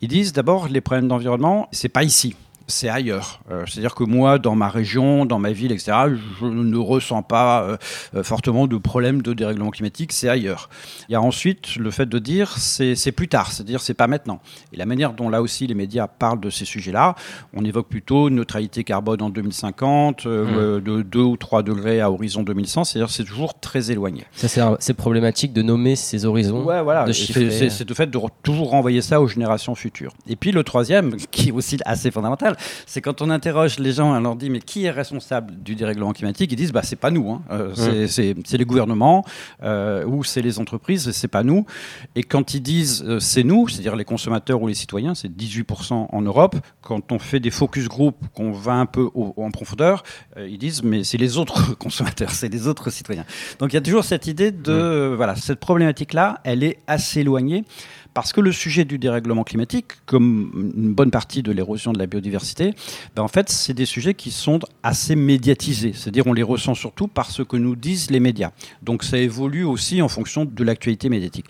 Ils 0.00 0.08
disent 0.08 0.32
d'abord 0.32 0.68
les 0.68 0.80
problèmes 0.80 1.08
d'environnement, 1.08 1.68
c'est 1.70 1.90
pas 1.90 2.02
ici. 2.02 2.34
C'est 2.66 2.88
ailleurs. 2.88 3.40
Euh, 3.50 3.64
C'est-à-dire 3.66 3.94
que 3.94 4.04
moi, 4.04 4.38
dans 4.38 4.54
ma 4.54 4.68
région, 4.68 5.26
dans 5.26 5.38
ma 5.38 5.52
ville, 5.52 5.72
etc., 5.72 5.92
je 6.40 6.46
ne 6.46 6.76
ressens 6.78 7.22
pas 7.22 7.62
euh, 7.62 7.76
euh, 8.14 8.22
fortement 8.22 8.66
de 8.66 8.76
problème 8.76 9.22
de 9.22 9.34
dérèglement 9.34 9.70
climatique. 9.70 10.12
C'est 10.12 10.28
ailleurs. 10.28 10.68
Il 11.08 11.12
y 11.12 11.14
a 11.14 11.20
ensuite 11.20 11.76
le 11.76 11.90
fait 11.90 12.06
de 12.06 12.18
dire 12.18 12.56
c'est 12.58 12.94
c'est 12.94 13.12
plus 13.12 13.28
tard, 13.28 13.52
c'est-à-dire 13.52 13.80
c'est 13.80 13.94
pas 13.94 14.06
maintenant. 14.06 14.40
Et 14.72 14.76
la 14.76 14.86
manière 14.86 15.12
dont 15.12 15.28
là 15.28 15.42
aussi 15.42 15.66
les 15.66 15.74
médias 15.74 16.06
parlent 16.06 16.40
de 16.40 16.50
ces 16.50 16.64
sujets-là, 16.64 17.14
on 17.54 17.64
évoque 17.64 17.88
plutôt 17.88 18.30
neutralité 18.30 18.84
carbone 18.84 19.22
en 19.22 19.30
2050, 19.30 20.26
euh, 20.26 20.80
de 20.80 21.02
2 21.02 21.20
ou 21.20 21.36
3 21.36 21.62
degrés 21.62 22.00
à 22.00 22.10
horizon 22.10 22.42
2100, 22.42 22.84
c'est-à-dire 22.84 23.10
c'est 23.10 23.24
toujours 23.24 23.58
très 23.60 23.90
éloigné. 23.90 24.24
C'est 24.34 24.94
problématique 24.94 25.52
de 25.52 25.62
nommer 25.62 25.96
ces 25.96 26.24
horizons, 26.24 26.64
Ouais, 26.64 26.82
voilà. 26.82 27.06
C'est 27.12 27.88
le 27.88 27.94
fait 27.94 28.06
de 28.06 28.18
toujours 28.42 28.70
renvoyer 28.70 29.02
ça 29.02 29.20
aux 29.20 29.26
générations 29.26 29.74
futures. 29.74 30.12
Et 30.26 30.36
puis 30.36 30.52
le 30.52 30.64
troisième, 30.64 31.16
qui 31.30 31.48
est 31.48 31.52
aussi 31.52 31.78
assez 31.84 32.10
fondamental, 32.10 32.53
c'est 32.86 33.00
quand 33.00 33.22
on 33.22 33.30
interroge 33.30 33.78
les 33.78 33.92
gens, 33.92 34.14
on 34.16 34.20
leur 34.20 34.36
dit 34.36 34.50
mais 34.50 34.60
qui 34.60 34.84
est 34.84 34.90
responsable 34.90 35.54
du 35.62 35.74
dérèglement 35.74 36.12
climatique 36.12 36.50
Ils 36.52 36.56
disent 36.56 36.72
bah 36.72 36.82
c'est 36.82 36.96
pas 36.96 37.10
nous, 37.10 37.30
hein. 37.30 37.42
Euh, 37.50 37.72
c'est- 38.06 38.34
c'est 38.46 38.56
les 38.58 38.64
gouvernements 38.64 39.24
euh, 39.62 40.04
ou 40.04 40.24
c'est 40.24 40.42
les 40.42 40.58
entreprises, 40.58 41.10
c'est 41.12 41.28
pas 41.28 41.42
nous. 41.42 41.66
Et 42.14 42.22
quand 42.22 42.54
ils 42.54 42.60
disent 42.60 43.04
euh, 43.06 43.18
c'est 43.20 43.42
nous, 43.44 43.68
c'est-à-dire 43.68 43.96
les 43.96 44.04
consommateurs 44.04 44.60
ou 44.62 44.66
les 44.68 44.74
citoyens, 44.74 45.14
c'est 45.14 45.28
18% 45.28 46.08
en 46.12 46.22
Europe. 46.22 46.56
Quand 46.82 47.12
on 47.12 47.18
fait 47.18 47.40
des 47.40 47.50
focus 47.50 47.88
group, 47.88 48.16
qu'on 48.34 48.52
va 48.52 48.72
un 48.74 48.86
peu 48.86 49.08
au- 49.14 49.34
en 49.36 49.50
profondeur, 49.50 50.02
ils 50.38 50.58
disent 50.58 50.82
mais 50.82 51.04
c'est 51.04 51.18
les 51.18 51.38
autres 51.38 51.74
consommateurs, 51.78 52.30
c'est 52.30 52.48
les 52.48 52.66
autres 52.68 52.90
citoyens. 52.90 53.24
Donc 53.58 53.72
il 53.72 53.76
y 53.76 53.78
a 53.78 53.82
toujours 53.82 54.04
cette 54.04 54.26
idée 54.26 54.50
de 54.50 54.72
euh, 54.72 55.14
voilà 55.16 55.34
cette 55.36 55.60
problématique-là, 55.60 56.40
elle 56.44 56.62
est 56.62 56.78
assez 56.86 57.20
éloignée. 57.20 57.64
Parce 58.14 58.32
que 58.32 58.40
le 58.40 58.52
sujet 58.52 58.84
du 58.84 58.98
dérèglement 58.98 59.44
climatique, 59.44 59.86
comme 60.06 60.72
une 60.76 60.94
bonne 60.94 61.10
partie 61.10 61.42
de 61.42 61.50
l'érosion 61.52 61.92
de 61.92 61.98
la 61.98 62.06
biodiversité, 62.06 62.74
ben 63.16 63.22
en 63.22 63.28
fait, 63.28 63.50
c'est 63.50 63.74
des 63.74 63.86
sujets 63.86 64.14
qui 64.14 64.30
sont 64.30 64.60
assez 64.82 65.16
médiatisés. 65.16 65.92
C'est-à-dire, 65.94 66.26
on 66.26 66.32
les 66.32 66.44
ressent 66.44 66.74
surtout 66.74 67.08
par 67.08 67.30
ce 67.30 67.42
que 67.42 67.56
nous 67.56 67.76
disent 67.76 68.10
les 68.10 68.20
médias. 68.20 68.50
Donc, 68.82 69.02
ça 69.02 69.18
évolue 69.18 69.64
aussi 69.64 70.00
en 70.00 70.08
fonction 70.08 70.44
de 70.44 70.64
l'actualité 70.64 71.08
médiatique. 71.08 71.46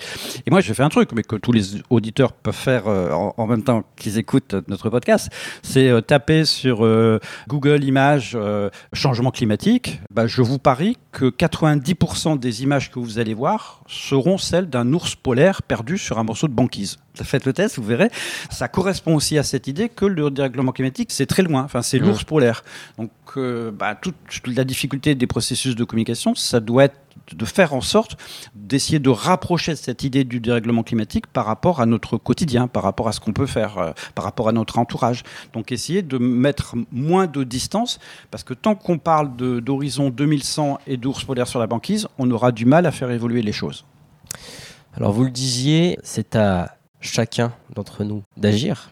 Et 0.46 0.50
moi, 0.50 0.60
je 0.60 0.72
fais 0.72 0.82
un 0.82 0.88
truc, 0.88 1.10
mais 1.12 1.22
que 1.22 1.36
tous 1.36 1.52
les 1.52 1.82
auditeurs 1.90 2.32
peuvent 2.32 2.54
faire 2.54 2.88
euh, 2.88 3.10
en, 3.10 3.46
même 3.46 3.62
temps 3.62 3.84
qu'ils 3.96 4.18
écoutent 4.18 4.56
notre 4.68 4.88
podcast, 4.90 5.30
c'est 5.62 5.88
euh, 5.88 6.00
taper 6.00 6.44
sur 6.44 6.84
euh, 6.84 7.20
Google 7.48 7.84
Images 7.84 8.36
changement 8.92 9.30
climatique. 9.30 10.00
Ben, 10.10 10.26
je 10.26 10.42
vous 10.42 10.58
parie 10.58 10.96
que 11.12 11.26
90% 11.26 12.38
des 12.38 12.62
images 12.62 12.90
que 12.90 12.98
vous 12.98 13.18
allez 13.18 13.34
voir 13.34 13.82
seront 13.86 14.38
celles 14.38 14.68
d'un 14.68 14.92
ours 14.92 15.14
polaire 15.14 15.62
perdu 15.62 15.98
sur 15.98 16.18
un 16.18 16.24
morceau 16.24 16.48
de 16.48 16.53
banquise. 16.54 16.98
Faites 17.14 17.44
le 17.44 17.52
test, 17.52 17.76
vous 17.76 17.84
verrez. 17.84 18.10
Ça 18.50 18.68
correspond 18.68 19.14
aussi 19.14 19.38
à 19.38 19.42
cette 19.42 19.68
idée 19.68 19.88
que 19.88 20.04
le 20.04 20.30
dérèglement 20.30 20.72
climatique, 20.72 21.12
c'est 21.12 21.26
très 21.26 21.42
loin. 21.42 21.62
Enfin, 21.62 21.82
c'est 21.82 22.00
Mmh. 22.00 22.06
l'ours 22.06 22.24
polaire. 22.24 22.64
Donc, 22.98 23.10
euh, 23.36 23.70
bah, 23.70 23.94
toute 23.94 24.14
la 24.46 24.64
difficulté 24.64 25.14
des 25.14 25.26
processus 25.26 25.76
de 25.76 25.84
communication, 25.84 26.34
ça 26.34 26.60
doit 26.60 26.84
être 26.84 26.96
de 27.32 27.44
faire 27.44 27.72
en 27.72 27.80
sorte 27.80 28.16
d'essayer 28.54 28.98
de 28.98 29.08
rapprocher 29.08 29.76
cette 29.76 30.02
idée 30.02 30.24
du 30.24 30.40
dérèglement 30.40 30.82
climatique 30.82 31.26
par 31.26 31.46
rapport 31.46 31.80
à 31.80 31.86
notre 31.86 32.18
quotidien, 32.18 32.68
par 32.68 32.82
rapport 32.82 33.08
à 33.08 33.12
ce 33.12 33.20
qu'on 33.20 33.32
peut 33.32 33.46
faire, 33.46 33.78
euh, 33.78 33.92
par 34.14 34.24
rapport 34.24 34.48
à 34.48 34.52
notre 34.52 34.78
entourage. 34.78 35.22
Donc 35.52 35.72
essayer 35.72 36.02
de 36.02 36.18
mettre 36.18 36.74
moins 36.92 37.26
de 37.26 37.44
distance, 37.44 37.98
parce 38.30 38.44
que 38.44 38.54
tant 38.54 38.74
qu'on 38.74 38.98
parle 38.98 39.36
d'horizon 39.36 40.10
2100 40.10 40.80
et 40.86 40.96
d'ours 40.96 41.24
polaires 41.24 41.48
sur 41.48 41.60
la 41.60 41.66
banquise, 41.66 42.08
on 42.18 42.30
aura 42.30 42.52
du 42.52 42.66
mal 42.66 42.86
à 42.86 42.90
faire 42.90 43.10
évoluer 43.10 43.42
les 43.42 43.52
choses. 43.52 43.84
Alors 44.96 45.12
vous 45.12 45.24
le 45.24 45.30
disiez, 45.30 45.98
c'est 46.04 46.36
à 46.36 46.76
chacun 47.00 47.52
d'entre 47.74 48.04
nous 48.04 48.22
d'agir. 48.36 48.90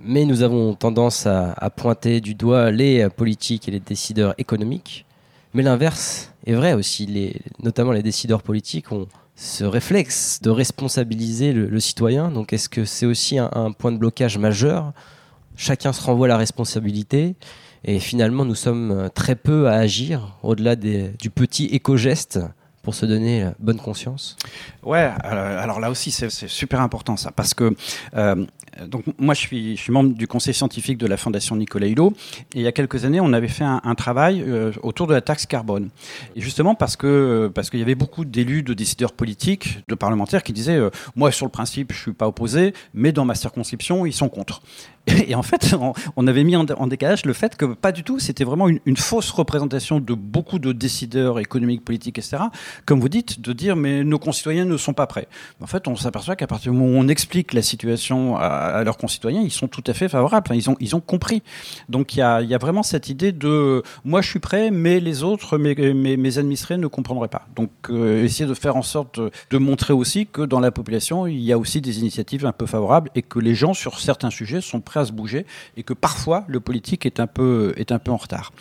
Mais 0.00 0.24
nous 0.24 0.42
avons 0.42 0.74
tendance 0.74 1.26
à, 1.26 1.52
à 1.54 1.70
pointer 1.70 2.20
du 2.20 2.34
doigt 2.34 2.70
les 2.70 3.08
politiques 3.08 3.68
et 3.68 3.72
les 3.72 3.80
décideurs 3.80 4.34
économiques. 4.38 5.06
Mais 5.54 5.62
l'inverse 5.62 6.32
est 6.46 6.54
vrai 6.54 6.72
aussi. 6.74 7.34
Notamment 7.60 7.90
les 7.90 8.02
décideurs 8.02 8.42
politiques 8.42 8.92
ont 8.92 9.08
ce 9.34 9.64
réflexe 9.64 10.40
de 10.40 10.50
responsabiliser 10.50 11.52
le, 11.52 11.80
citoyen. 11.80 12.30
Donc 12.30 12.52
est-ce 12.52 12.68
que 12.68 12.84
c'est 12.84 13.06
aussi 13.06 13.38
un, 13.38 13.50
un 13.52 13.72
point 13.72 13.90
de 13.90 13.98
blocage 13.98 14.38
majeur? 14.38 14.92
Chacun 15.56 15.92
se 15.92 16.02
renvoie 16.02 16.28
la 16.28 16.36
responsabilité. 16.36 17.34
Et 17.84 17.98
finalement, 17.98 18.44
nous 18.44 18.54
sommes 18.54 19.10
très 19.14 19.34
peu 19.34 19.68
à 19.68 19.74
agir 19.74 20.36
au-delà 20.42 20.76
du 20.76 21.30
petit 21.34 21.66
éco-geste 21.66 22.40
pour 22.88 22.94
se 22.94 23.04
donner 23.04 23.46
bonne 23.58 23.76
conscience. 23.76 24.38
Ouais, 24.82 25.10
euh, 25.26 25.62
alors 25.62 25.78
là 25.78 25.90
aussi, 25.90 26.10
c'est 26.10 26.30
super 26.30 26.80
important 26.80 27.18
ça, 27.18 27.30
parce 27.30 27.52
que 27.52 27.76
euh, 28.16 28.46
donc 28.86 29.04
moi, 29.18 29.34
je 29.34 29.40
suis, 29.40 29.78
membre 29.90 30.14
du 30.14 30.26
conseil 30.26 30.54
scientifique 30.54 30.96
de 30.96 31.06
la 31.06 31.18
Fondation 31.18 31.54
Nicolas 31.54 31.86
Hulot, 31.88 32.14
et 32.54 32.60
il 32.60 32.62
y 32.62 32.66
a 32.66 32.72
quelques 32.72 33.04
années, 33.04 33.20
on 33.20 33.34
avait 33.34 33.48
fait 33.48 33.64
un, 33.64 33.94
travail 33.94 34.42
euh, 34.42 34.72
autour 34.82 35.06
de 35.06 35.12
la 35.12 35.20
taxe 35.20 35.44
carbone, 35.44 35.90
et 36.34 36.40
justement 36.40 36.74
parce 36.74 36.96
que 36.96 37.52
parce 37.54 37.68
qu'il 37.68 37.78
y 37.78 37.82
avait 37.82 37.94
beaucoup 37.94 38.24
d'élus, 38.24 38.62
de 38.62 38.72
décideurs 38.72 39.12
politiques, 39.12 39.80
de 39.86 39.94
parlementaires 39.94 40.42
qui 40.42 40.54
disaient, 40.54 40.80
moi 41.14 41.30
sur 41.30 41.44
le 41.44 41.52
principe, 41.52 41.92
je 41.92 42.00
suis 42.00 42.12
pas 42.14 42.26
opposé, 42.26 42.72
mais 42.94 43.12
dans 43.12 43.26
ma 43.26 43.34
circonscription, 43.34 44.06
ils 44.06 44.14
sont 44.14 44.30
contre. 44.30 44.62
Et 45.26 45.34
en 45.34 45.42
fait, 45.42 45.74
on, 46.16 46.26
avait 46.26 46.44
mis 46.44 46.56
en, 46.56 46.64
décalage 46.64 47.24
le 47.24 47.32
fait 47.32 47.56
que 47.56 47.66
pas 47.66 47.92
du 47.92 48.02
tout, 48.02 48.18
c'était 48.18 48.44
vraiment 48.44 48.68
une, 48.68 48.96
fausse 48.96 49.30
représentation 49.30 50.00
de 50.00 50.14
beaucoup 50.14 50.58
de 50.58 50.72
décideurs 50.72 51.38
économiques, 51.38 51.84
politiques, 51.84 52.18
etc. 52.18 52.38
Comme 52.84 53.00
vous 53.00 53.08
dites, 53.08 53.40
de 53.40 53.52
dire 53.52 53.76
mais 53.76 54.04
nos 54.04 54.18
concitoyens 54.18 54.64
ne 54.64 54.76
sont 54.76 54.92
pas 54.92 55.06
prêts. 55.06 55.28
En 55.62 55.66
fait, 55.66 55.88
on 55.88 55.96
s'aperçoit 55.96 56.36
qu'à 56.36 56.46
partir 56.46 56.72
du 56.72 56.78
moment 56.78 56.98
où 56.98 57.00
on 57.00 57.08
explique 57.08 57.52
la 57.52 57.62
situation 57.62 58.36
à, 58.36 58.82
leurs 58.84 58.96
concitoyens, 58.96 59.40
ils 59.40 59.52
sont 59.52 59.68
tout 59.68 59.84
à 59.86 59.94
fait 59.94 60.08
favorables. 60.08 60.50
Ils 60.80 60.96
ont 60.96 61.00
compris. 61.00 61.42
Donc 61.88 62.14
il 62.14 62.18
y 62.18 62.22
a, 62.22 62.58
vraiment 62.58 62.82
cette 62.82 63.08
idée 63.08 63.32
de 63.32 63.82
moi 64.04 64.20
je 64.20 64.28
suis 64.28 64.40
prêt, 64.40 64.70
mais 64.70 65.00
les 65.00 65.22
autres, 65.22 65.58
mes, 65.58 66.38
administrés 66.38 66.76
ne 66.76 66.86
comprendraient 66.86 67.28
pas. 67.28 67.46
Donc 67.54 67.70
euh, 67.90 68.24
essayer 68.24 68.48
de 68.48 68.54
faire 68.54 68.76
en 68.76 68.82
sorte 68.82 69.20
de 69.20 69.58
montrer 69.58 69.92
aussi 69.92 70.26
que 70.26 70.42
dans 70.42 70.60
la 70.60 70.70
population, 70.70 71.26
il 71.26 71.40
y 71.40 71.52
a 71.52 71.58
aussi 71.58 71.80
des 71.80 72.00
initiatives 72.00 72.44
un 72.46 72.52
peu 72.52 72.66
favorables 72.66 73.10
et 73.14 73.22
que 73.22 73.38
les 73.38 73.54
gens 73.54 73.74
sur 73.74 74.00
certains 74.00 74.30
sujets 74.30 74.60
sont 74.60 74.80
prêts 74.80 74.97
à 75.00 75.04
se 75.04 75.12
bouger 75.12 75.46
et 75.76 75.82
que 75.82 75.92
parfois 75.92 76.44
le 76.48 76.60
politique 76.60 77.06
est 77.06 77.20
un 77.20 77.26
peu 77.26 77.72
est 77.76 77.92
un 77.92 77.98
peu 77.98 78.10
en 78.10 78.16
retard. 78.16 78.52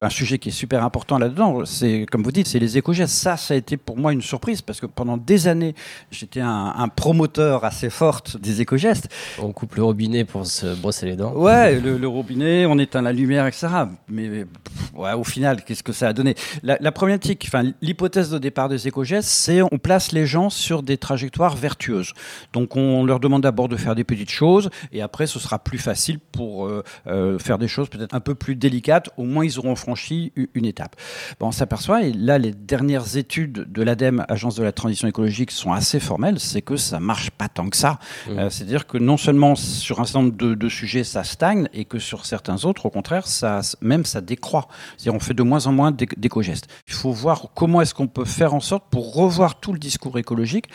Un 0.00 0.10
sujet 0.10 0.38
qui 0.38 0.48
est 0.50 0.52
super 0.52 0.84
important 0.84 1.18
là-dedans, 1.18 1.64
c'est 1.64 2.06
comme 2.10 2.22
vous 2.22 2.32
dites, 2.32 2.46
c'est 2.46 2.58
les 2.58 2.78
éco-gestes. 2.78 3.14
Ça, 3.14 3.36
ça 3.36 3.54
a 3.54 3.56
été 3.56 3.76
pour 3.76 3.96
moi 3.96 4.12
une 4.12 4.22
surprise 4.22 4.62
parce 4.62 4.80
que 4.80 4.86
pendant 4.86 5.16
des 5.16 5.48
années, 5.48 5.74
j'étais 6.10 6.40
un, 6.40 6.74
un 6.76 6.88
promoteur 6.88 7.64
assez 7.64 7.90
forte 7.90 8.36
des 8.36 8.60
éco-gestes. 8.60 9.08
On 9.40 9.52
coupe 9.52 9.74
le 9.76 9.84
robinet 9.84 10.24
pour 10.24 10.46
se 10.46 10.74
brosser 10.74 11.06
les 11.06 11.16
dents. 11.16 11.32
Ouais, 11.32 11.80
le, 11.80 11.98
le 11.98 12.08
robinet, 12.08 12.66
on 12.66 12.78
éteint 12.78 13.02
la 13.02 13.12
lumière, 13.12 13.46
etc. 13.46 13.68
Mais 14.08 14.28
pff, 14.44 14.46
ouais, 14.94 15.12
au 15.12 15.24
final, 15.24 15.64
qu'est-ce 15.64 15.82
que 15.82 15.92
ça 15.92 16.08
a 16.08 16.12
donné? 16.12 16.34
La, 16.62 16.76
la 16.80 16.92
problématique, 16.92 17.44
enfin, 17.48 17.70
l'hypothèse 17.82 18.30
de 18.30 18.38
départ 18.38 18.68
des 18.68 18.88
éco-gestes, 18.88 19.28
c'est 19.28 19.62
on 19.62 19.78
place 19.78 20.12
les 20.12 20.26
gens 20.26 20.50
sur 20.50 20.82
des 20.82 20.96
trajectoires 20.96 21.56
vertueuses. 21.56 22.12
Donc 22.52 22.76
on 22.76 23.04
leur 23.04 23.20
demande 23.20 23.42
d'abord 23.42 23.68
de 23.68 23.76
faire 23.76 23.94
des 23.94 24.04
petites 24.04 24.30
choses 24.30 24.70
et 24.92 25.02
après 25.02 25.26
ce 25.26 25.38
sera 25.38 25.58
plus 25.58 25.78
facile 25.84 26.18
pour 26.18 26.66
euh, 26.66 26.82
euh, 27.06 27.38
faire 27.38 27.58
des 27.58 27.68
choses 27.68 27.88
peut-être 27.88 28.14
un 28.14 28.20
peu 28.20 28.34
plus 28.34 28.56
délicates. 28.56 29.10
Au 29.16 29.24
moins 29.24 29.44
ils 29.44 29.58
auront 29.58 29.76
franchi 29.76 30.32
une 30.54 30.64
étape. 30.64 30.96
Bon, 31.38 31.48
on 31.48 31.52
s'aperçoit, 31.52 32.02
et 32.02 32.12
là 32.12 32.38
les 32.38 32.52
dernières 32.52 33.16
études 33.16 33.70
de 33.70 33.82
l'ADEME, 33.82 34.24
Agence 34.28 34.56
de 34.56 34.64
la 34.64 34.72
transition 34.72 35.06
écologique, 35.06 35.50
sont 35.50 35.72
assez 35.72 36.00
formelles, 36.00 36.40
c'est 36.40 36.62
que 36.62 36.76
ça 36.76 36.98
marche 37.00 37.30
pas 37.30 37.48
tant 37.48 37.68
que 37.68 37.76
ça. 37.76 37.98
Mmh. 38.26 38.38
Euh, 38.38 38.50
C'est-à-dire 38.50 38.86
que 38.86 38.98
non 38.98 39.16
seulement 39.16 39.54
sur 39.54 40.00
un 40.00 40.04
certain 40.04 40.22
nombre 40.22 40.36
de, 40.36 40.54
de 40.54 40.68
sujets 40.68 41.04
ça 41.04 41.22
stagne 41.24 41.68
et 41.72 41.84
que 41.84 41.98
sur 41.98 42.26
certains 42.26 42.64
autres, 42.64 42.86
au 42.86 42.90
contraire, 42.90 43.26
ça, 43.26 43.60
même 43.80 44.04
ça 44.04 44.20
décroît. 44.20 44.68
C'est-à-dire 44.96 45.14
on 45.14 45.20
fait 45.20 45.34
de 45.34 45.42
moins 45.42 45.66
en 45.66 45.72
moins 45.72 45.92
d'éc- 45.92 46.18
d'éco-gestes. 46.18 46.68
Il 46.88 46.94
faut 46.94 47.12
voir 47.12 47.48
comment 47.54 47.80
est-ce 47.82 47.94
qu'on 47.94 48.08
peut 48.08 48.24
faire 48.24 48.54
en 48.54 48.60
sorte 48.60 48.84
pour 48.90 49.14
revoir 49.14 49.60
tout 49.60 49.72
le 49.72 49.78
discours 49.78 50.18
écologique 50.18 50.66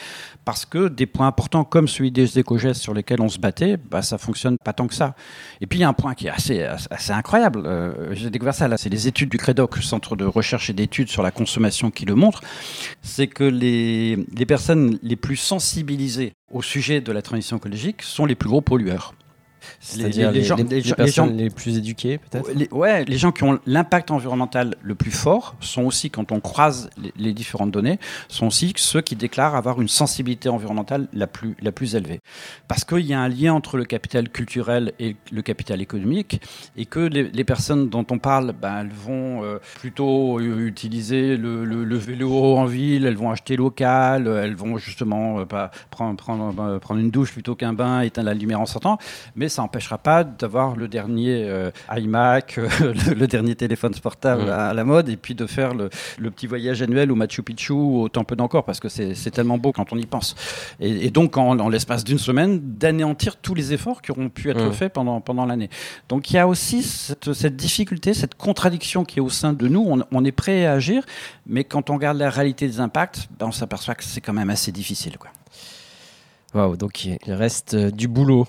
parce 0.45 0.65
que 0.65 0.87
des 0.87 1.05
points 1.05 1.27
importants 1.27 1.63
comme 1.63 1.87
celui 1.87 2.11
des 2.11 2.37
éco-gestes 2.37 2.81
sur 2.81 2.93
lesquels 2.93 3.21
on 3.21 3.29
se 3.29 3.39
battait, 3.39 3.77
bah, 3.77 4.01
ça 4.01 4.17
fonctionne 4.17 4.57
pas 4.63 4.73
tant 4.73 4.87
Et 5.61 5.67
puis 5.67 5.79
il 5.79 5.81
y 5.81 5.85
a 5.85 5.89
un 5.89 5.93
point 5.93 6.13
qui 6.13 6.27
est 6.27 6.29
assez, 6.29 6.65
incroyable. 7.09 7.63
Euh, 7.65 8.13
J'ai 8.13 8.29
découvert 8.29 8.53
ça 8.53 8.67
là, 8.67 8.77
c'est 8.77 8.89
les 8.89 9.07
études 9.07 9.29
du 9.29 9.37
CREDOC, 9.37 9.77
le 9.77 9.81
Centre 9.81 10.15
de 10.15 10.25
recherche 10.25 10.69
et 10.69 10.73
d'études 10.73 11.09
sur 11.09 11.23
la 11.23 11.31
consommation, 11.31 11.91
qui 11.91 12.05
le 12.05 12.15
montrent. 12.15 12.41
C'est 13.01 13.27
que 13.27 13.43
les 13.43 14.45
personnes 14.45 14.99
les 15.03 15.15
plus 15.15 15.37
sensibilisées 15.37 16.33
au 16.51 16.61
sujet 16.61 17.01
de 17.01 17.11
la 17.11 17.21
transition 17.21 17.57
écologique 17.57 18.01
sont 18.01 18.25
les 18.25 18.35
plus 18.35 18.49
gros 18.49 18.61
pollueurs. 18.61 19.13
C'est-à-dire 19.79 20.31
les, 20.31 20.43
gens- 20.43 20.55
les- 20.55 20.81
personnes 20.93 21.29
gens- 21.29 21.35
les 21.35 21.49
plus 21.49 21.77
éduquées, 21.77 22.17
peut-être 22.17 22.73
ouais, 22.73 23.05
les 23.05 23.17
gens 23.17 23.31
qui 23.31 23.43
ont 23.43 23.59
l'impact 23.65 24.11
environnemental 24.11 24.75
le 24.81 24.95
plus 24.95 25.11
fort 25.11 25.55
sont 25.59 25.83
aussi, 25.83 26.09
quand 26.09 26.31
on 26.31 26.39
croise 26.39 26.89
les, 27.15 27.33
différentes 27.33 27.71
données, 27.71 27.99
sont 28.27 28.47
aussi 28.47 28.73
ceux 28.77 29.01
qui 29.01 29.15
déclarent 29.15 29.55
avoir 29.55 29.81
une 29.81 29.87
sensibilité 29.87 30.49
environnementale 30.49 31.07
la 31.13 31.27
plus, 31.27 31.55
la 31.61 31.71
plus 31.71 31.95
élevée. 31.95 32.19
Parce 32.67 32.83
qu'il 32.85 33.05
y 33.05 33.13
a 33.13 33.19
un 33.19 33.29
lien 33.29 33.53
entre 33.53 33.77
le 33.77 33.85
capital 33.85 34.29
culturel 34.29 34.93
et 34.99 35.15
le 35.31 35.41
capital 35.41 35.81
économique, 35.81 36.41
et 36.77 36.85
que 36.85 36.99
les, 36.99 37.43
personnes 37.43 37.89
dont 37.89 38.05
on 38.11 38.19
parle, 38.19 38.53
ben, 38.53 38.81
elles 38.81 38.91
vont 38.93 39.43
euh, 39.43 39.59
plutôt 39.79 40.39
euh, 40.39 40.65
utiliser 40.65 41.37
le, 41.37 41.65
le- 41.65 41.83
le 41.83 41.97
vélo 41.97 42.55
en 42.57 42.65
ville, 42.65 43.05
elles 43.05 43.15
vont 43.17 43.31
acheter 43.31 43.55
local, 43.55 44.27
elles 44.27 44.55
vont 44.55 44.77
justement 44.77 45.39
euh, 45.39 45.45
pas 45.45 45.71
prendre, 45.89 46.15
prendre, 46.17 46.53
euh, 46.61 46.79
prendre 46.79 46.99
une 46.99 47.11
douche 47.11 47.31
plutôt 47.31 47.55
qu'un 47.55 47.73
bain, 47.73 48.01
éteindre 48.01 48.27
la 48.27 48.33
lumière 48.33 48.59
en 48.61 48.65
sortant, 48.65 48.97
mais 49.35 49.49
ça 49.49 49.58
n'empêchera 49.61 49.97
pas 49.97 50.23
d'avoir 50.23 50.75
le 50.75 50.87
dernier 50.87 51.43
euh, 51.43 51.71
iMac, 51.95 52.57
euh, 52.57 52.69
le, 53.07 53.13
le 53.13 53.27
dernier 53.27 53.55
téléphone 53.55 53.93
portable 54.01 54.49
à, 54.49 54.69
à 54.69 54.73
la 54.73 54.83
mode, 54.83 55.09
et 55.09 55.17
puis 55.17 55.35
de 55.35 55.45
faire 55.45 55.73
le, 55.73 55.89
le 56.17 56.31
petit 56.31 56.47
voyage 56.47 56.81
annuel 56.81 57.11
au 57.11 57.15
Machu 57.15 57.43
Picchu 57.43 57.73
ou 57.73 58.01
au 58.01 58.09
Temple 58.09 58.35
d'Angkor, 58.35 58.63
parce 58.63 58.79
que 58.79 58.89
c'est 58.89 59.31
tellement 59.31 59.57
beau 59.57 59.71
quand 59.71 59.91
on 59.93 59.97
y 59.97 60.05
pense. 60.05 60.35
Et, 60.79 61.07
et 61.07 61.11
donc, 61.11 61.37
en, 61.37 61.59
en 61.59 61.69
l'espace 61.69 62.03
d'une 62.03 62.17
semaine, 62.17 62.59
d'anéantir 62.61 63.37
tous 63.37 63.53
les 63.53 63.73
efforts 63.73 64.01
qui 64.01 64.11
auront 64.11 64.29
pu 64.29 64.49
être 64.49 64.71
faits 64.71 64.93
pendant, 64.93 65.21
pendant 65.21 65.45
l'année. 65.45 65.69
Donc, 66.07 66.31
il 66.31 66.35
y 66.35 66.39
a 66.39 66.47
aussi 66.47 66.83
cette, 66.83 67.33
cette 67.33 67.55
difficulté, 67.55 68.13
cette 68.13 68.35
contradiction 68.35 69.05
qui 69.05 69.19
est 69.19 69.21
au 69.21 69.29
sein 69.29 69.53
de 69.53 69.67
nous. 69.67 69.85
On, 69.87 70.03
on 70.11 70.25
est 70.25 70.31
prêt 70.31 70.65
à 70.65 70.73
agir, 70.73 71.03
mais 71.45 71.63
quand 71.63 71.89
on 71.89 71.95
regarde 71.95 72.17
la 72.17 72.29
réalité 72.29 72.67
des 72.67 72.79
impacts, 72.79 73.27
ben, 73.39 73.47
on 73.47 73.51
s'aperçoit 73.51 73.95
que 73.95 74.03
c'est 74.03 74.21
quand 74.21 74.33
même 74.33 74.49
assez 74.49 74.71
difficile. 74.71 75.17
Quoi. 75.17 75.31
Waouh, 76.53 76.77
donc 76.77 77.05
il 77.05 77.17
il 77.25 77.33
reste 77.33 77.75
euh, 77.75 77.91
du 77.91 78.07
boulot. 78.07 78.47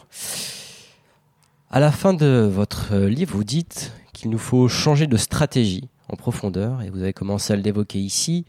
À 1.72 1.78
la 1.78 1.92
fin 1.92 2.14
de 2.14 2.50
votre 2.52 2.96
livre, 2.96 3.36
vous 3.36 3.44
dites 3.44 3.92
qu'il 4.12 4.28
nous 4.28 4.38
faut 4.38 4.66
changer 4.66 5.06
de 5.06 5.16
stratégie 5.16 5.88
en 6.08 6.16
profondeur, 6.16 6.82
et 6.82 6.90
vous 6.90 7.00
avez 7.00 7.12
commencé 7.12 7.52
à 7.52 7.56
l'évoquer 7.56 8.00
ici. 8.00 8.44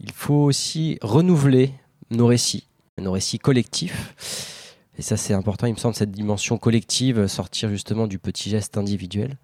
Il 0.00 0.10
faut 0.10 0.44
aussi 0.44 0.98
renouveler 1.02 1.74
nos 2.10 2.26
récits, 2.26 2.66
nos 2.96 3.12
récits 3.12 3.38
collectifs. 3.38 4.72
Et 4.96 5.02
ça, 5.02 5.18
c'est 5.18 5.34
important, 5.34 5.66
il 5.66 5.74
me 5.74 5.78
semble, 5.78 5.94
cette 5.94 6.12
dimension 6.12 6.56
collective, 6.56 7.26
sortir 7.26 7.68
justement 7.68 8.06
du 8.06 8.18
petit 8.18 8.48
geste 8.48 8.78
individuel. 8.78 9.36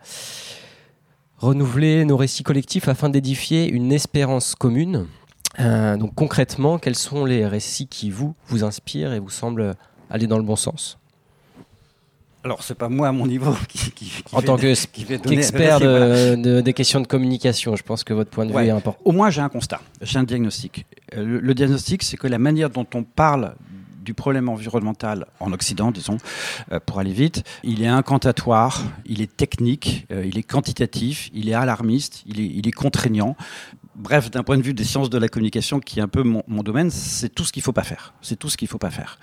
Renouveler 1.37 2.07
nos 2.07 2.17
récits 2.17 2.45
collectifs 2.45 2.89
afin 2.89 3.11
d'édifier 3.11 3.69
une 3.69 3.93
espérance 3.93 4.55
commune. 4.55 5.07
Euh, 5.61 5.99
donc 5.99 6.15
concrètement, 6.15 6.79
quels 6.79 6.97
sont 6.97 7.27
les 7.27 7.47
récits 7.47 7.89
qui 7.89 8.09
vous, 8.09 8.35
vous 8.47 8.65
inspirent 8.65 9.13
et 9.13 9.19
vous 9.19 9.29
semblent 9.29 9.75
aller 10.09 10.27
dans 10.27 10.39
le 10.39 10.45
bon 10.45 10.57
sens? 10.57 10.99
Alors, 12.45 12.65
c'est 12.65 12.75
pas 12.75 12.89
moi 12.89 13.09
à 13.09 13.13
mon 13.13 13.27
niveau 13.27 13.55
qui, 13.69 13.93
qui, 13.93 14.25
En 14.33 14.43
tant 14.43 14.57
qu'expert 14.57 15.81
de, 15.81 16.61
des 16.61 16.73
questions 16.73 17.01
de 17.01 17.07
communication, 17.07 17.77
je 17.77 17.83
pense 17.83 18.03
que 18.03 18.13
votre 18.13 18.31
point 18.31 18.47
de 18.47 18.53
vue 18.53 18.67
est 18.67 18.71
important. 18.71 19.01
Au 19.05 19.13
moins, 19.13 19.31
j'ai 19.31 19.43
un 19.43 19.49
constat, 19.49 19.81
j'ai 20.01 20.19
un 20.19 20.25
diagnostic. 20.25 20.85
Euh, 21.15 21.25
le, 21.25 21.41
le 21.41 21.55
diagnostic, 21.55 22.03
c'est 22.03 22.17
que 22.17 22.27
la 22.27 22.39
manière 22.39 22.71
dont 22.71 22.87
on 22.95 23.05
parle 23.05 23.55
du 24.03 24.15
problème 24.15 24.49
environnemental 24.49 25.27
en 25.41 25.53
Occident, 25.53 25.91
disons, 25.91 26.19
euh, 26.73 26.81
pour 26.85 26.99
aller 26.99 27.13
vite. 27.13 27.45
Il 27.63 27.83
est 27.83 27.89
incantatoire, 27.89 28.83
il 29.07 29.23
est 29.23 29.37
technique, 29.37 30.07
euh, 30.11 30.27
il 30.27 30.39
est 30.39 30.43
quantitatif, 30.43 31.31
il 31.33 31.49
est 31.49 31.55
alarmiste, 31.55 32.23
il 32.27 32.41
est, 32.41 32.47
il 32.47 32.69
est 32.69 32.73
contraignant. 32.73 33.37
Bref, 33.95 34.31
d'un 34.31 34.43
point 34.43 34.57
de 34.57 34.63
vue 34.63 34.75
des 34.75 34.85
sciences 34.85 35.11
de 35.11 35.19
la 35.19 35.29
communication, 35.29 35.79
qui 35.79 36.01
est 36.01 36.03
un 36.03 36.09
peu 36.09 36.23
mon, 36.23 36.43
mon 36.49 36.63
domaine, 36.63 36.91
c'est 36.91 37.29
tout 37.29 37.45
ce 37.45 37.53
qu'il 37.53 37.61
ne 37.61 37.65
faut 37.65 37.73
pas 37.73 37.85
faire. 37.85 38.15
C'est 38.23 38.37
tout 38.39 38.49
ce 38.49 38.57
qu'il 38.57 38.67
ne 38.67 38.71
faut 38.71 38.79
pas 38.79 38.91
faire. 38.91 39.19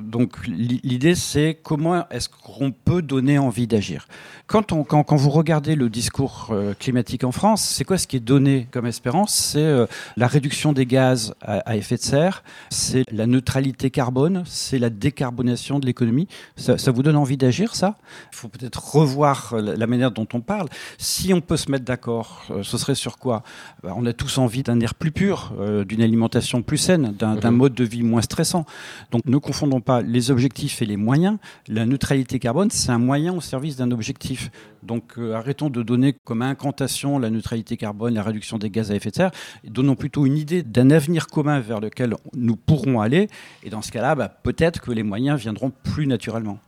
Donc 0.00 0.46
l'idée, 0.46 1.14
c'est 1.14 1.58
comment 1.62 2.08
est-ce 2.10 2.28
qu'on 2.28 2.72
peut 2.72 3.02
donner 3.02 3.38
envie 3.38 3.66
d'agir. 3.66 4.06
Quand, 4.46 4.72
on, 4.72 4.84
quand, 4.84 5.02
quand, 5.02 5.16
vous 5.16 5.30
regardez 5.30 5.74
le 5.74 5.88
discours 5.88 6.48
euh, 6.50 6.72
climatique 6.78 7.24
en 7.24 7.32
France, 7.32 7.62
c'est 7.62 7.84
quoi 7.84 7.98
ce 7.98 8.06
qui 8.06 8.16
est 8.16 8.20
donné 8.20 8.68
comme 8.70 8.86
espérance? 8.86 9.34
C'est 9.34 9.58
euh, 9.58 9.86
la 10.16 10.28
réduction 10.28 10.72
des 10.72 10.86
gaz 10.86 11.34
à, 11.40 11.58
à 11.58 11.76
effet 11.76 11.96
de 11.96 12.02
serre, 12.02 12.44
c'est 12.70 13.02
la 13.10 13.26
neutralité 13.26 13.90
carbone, 13.90 14.44
c'est 14.46 14.78
la 14.78 14.90
décarbonation 14.90 15.80
de 15.80 15.86
l'économie. 15.86 16.28
Ça, 16.56 16.78
ça, 16.78 16.92
vous 16.92 17.02
donne 17.02 17.16
envie 17.16 17.36
d'agir, 17.36 17.74
ça? 17.74 17.98
Il 18.32 18.36
faut 18.36 18.48
peut-être 18.48 18.94
revoir 18.94 19.56
la, 19.56 19.74
la, 19.74 19.86
manière 19.86 20.12
dont 20.12 20.28
on 20.32 20.40
parle. 20.40 20.68
Si 20.98 21.34
on 21.34 21.40
peut 21.40 21.56
se 21.56 21.70
mettre 21.70 21.84
d'accord, 21.84 22.44
euh, 22.50 22.62
ce 22.62 22.78
serait 22.78 22.94
sur 22.94 23.18
quoi? 23.18 23.42
Bah, 23.82 23.94
On 23.96 24.06
a 24.06 24.12
tous 24.12 24.38
envie 24.38 24.62
d'un 24.62 24.78
air 24.80 24.94
plus 24.94 25.10
pur, 25.10 25.54
euh, 25.58 25.84
d'une 25.84 26.02
alimentation 26.02 26.62
plus 26.62 26.78
saine, 26.78 27.12
d'un 27.18 27.34
mmh. 27.34 27.50
mode 27.50 27.74
de 27.74 27.84
vie 27.84 28.02
moins 28.02 28.22
stressant. 28.22 28.64
Donc 29.10 29.22
ne 29.26 29.38
confondons 29.38 29.80
pas 29.86 30.02
les 30.02 30.30
objectifs 30.30 30.82
et 30.82 30.84
les 30.84 30.96
moyens. 30.96 31.38
La 31.68 31.86
neutralité 31.86 32.38
carbone, 32.38 32.70
c'est 32.70 32.90
un 32.90 32.98
moyen 32.98 33.32
au 33.32 33.40
service 33.40 33.76
d'un 33.76 33.92
objectif. 33.92 34.50
Donc 34.82 35.14
euh, 35.16 35.34
arrêtons 35.34 35.70
de 35.70 35.82
donner 35.82 36.12
comme 36.12 36.42
incantation 36.42 37.18
la 37.18 37.30
neutralité 37.30 37.76
carbone, 37.76 38.12
la 38.14 38.22
réduction 38.22 38.58
des 38.58 38.68
gaz 38.68 38.90
à 38.90 38.96
effet 38.96 39.10
de 39.10 39.14
serre, 39.14 39.30
donnons 39.64 39.94
plutôt 39.94 40.26
une 40.26 40.36
idée 40.36 40.62
d'un 40.62 40.90
avenir 40.90 41.28
commun 41.28 41.60
vers 41.60 41.80
lequel 41.80 42.14
nous 42.34 42.56
pourrons 42.56 43.00
aller. 43.00 43.28
Et 43.62 43.70
dans 43.70 43.80
ce 43.80 43.92
cas-là, 43.92 44.16
bah, 44.16 44.28
peut-être 44.28 44.82
que 44.82 44.90
les 44.90 45.04
moyens 45.04 45.40
viendront 45.40 45.72
plus 45.84 46.06
naturellement. 46.06 46.58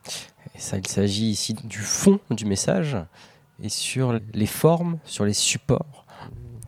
Ça, 0.56 0.78
il 0.78 0.87
s'agit 0.87 1.26
ici 1.26 1.54
du 1.64 1.78
fond 1.78 2.20
du 2.30 2.46
message 2.46 2.96
et 3.62 3.68
sur 3.68 4.18
les 4.32 4.46
formes, 4.46 4.98
sur 5.04 5.25
les 5.25 5.34
supports. 5.34 6.06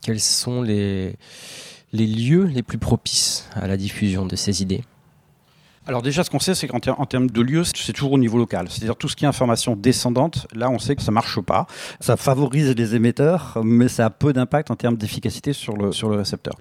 Quels 0.03 0.21
sont 0.21 0.63
les 0.63 1.17
lieux 1.93 2.45
les 2.45 2.63
plus 2.63 2.79
propices 2.79 3.49
à 3.55 3.69
la 3.69 3.77
diffusion 3.77 4.27
de 4.27 4.35
ces 4.35 4.63
idées? 4.63 4.83
Alors 5.91 6.03
déjà, 6.03 6.23
ce 6.23 6.31
qu'on 6.31 6.39
sait, 6.39 6.55
c'est 6.55 6.69
qu'en 6.69 6.79
ter 6.79 6.95
termes 7.09 7.29
de 7.29 7.41
lieu, 7.43 7.65
c'est 7.65 7.93
toujours 7.93 8.13
au 8.13 8.19
niveau 8.19 8.39
local. 8.39 8.69
C'est-à-dire 8.71 8.95
tout 8.95 9.09
ce 9.09 9.17
qui 9.17 9.25
est 9.25 9.29
information 9.29 9.75
descendante, 9.75 10.47
là, 10.55 10.71
on 10.71 10.79
sait 10.79 10.95
que 10.95 11.03
ça 11.03 11.11
marche 11.11 11.41
pas. 11.41 11.67
Ça 11.99 12.17
favorise 12.17 12.77
les 12.77 12.95
émetteurs, 12.95 13.59
mais 13.65 13.89
ça 13.89 14.07
a 14.07 14.11
peu 14.11 14.33
d'impact 14.33 14.71
en 14.71 14.77
termes 14.77 14.97
d'efficacité 14.97 15.53
sur 15.53 15.77
le, 15.77 15.91
sur 15.91 16.09
le 16.09 16.19
récepteur. 16.19 16.55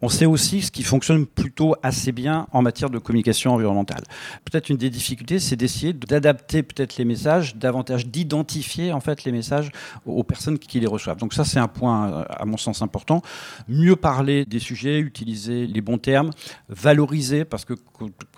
On 0.00 0.08
sait 0.08 0.24
aussi 0.24 0.62
ce 0.62 0.70
qui 0.70 0.82
fonctionne 0.82 1.26
plutôt 1.26 1.76
assez 1.82 2.10
bien 2.10 2.46
en 2.52 2.62
matière 2.62 2.88
de 2.88 2.98
communication 2.98 3.52
environnementale. 3.52 4.02
Peut-être 4.46 4.70
une 4.70 4.78
des 4.78 4.88
difficultés, 4.88 5.40
c'est 5.40 5.56
d'essayer 5.56 5.92
d'adapter 5.92 6.62
peut-être 6.62 6.96
les 6.96 7.04
messages, 7.04 7.56
davantage 7.56 8.06
d'identifier 8.06 8.94
en 8.94 9.00
fait 9.00 9.24
les 9.24 9.32
messages 9.32 9.72
aux 10.06 10.24
personnes 10.24 10.58
qui 10.58 10.80
les 10.80 10.86
reçoivent. 10.86 11.18
Donc 11.18 11.34
ça, 11.34 11.44
c'est 11.44 11.58
un 11.58 11.68
point, 11.68 12.24
à 12.30 12.46
mon 12.46 12.56
sens, 12.56 12.80
important. 12.80 13.20
Mieux 13.68 13.96
parler 13.96 14.46
des 14.46 14.58
sujets, 14.58 15.00
utiliser 15.00 15.66
les 15.66 15.82
bons 15.82 15.98
termes, 15.98 16.30
valoriser, 16.70 17.44
parce 17.44 17.66
que, 17.66 17.74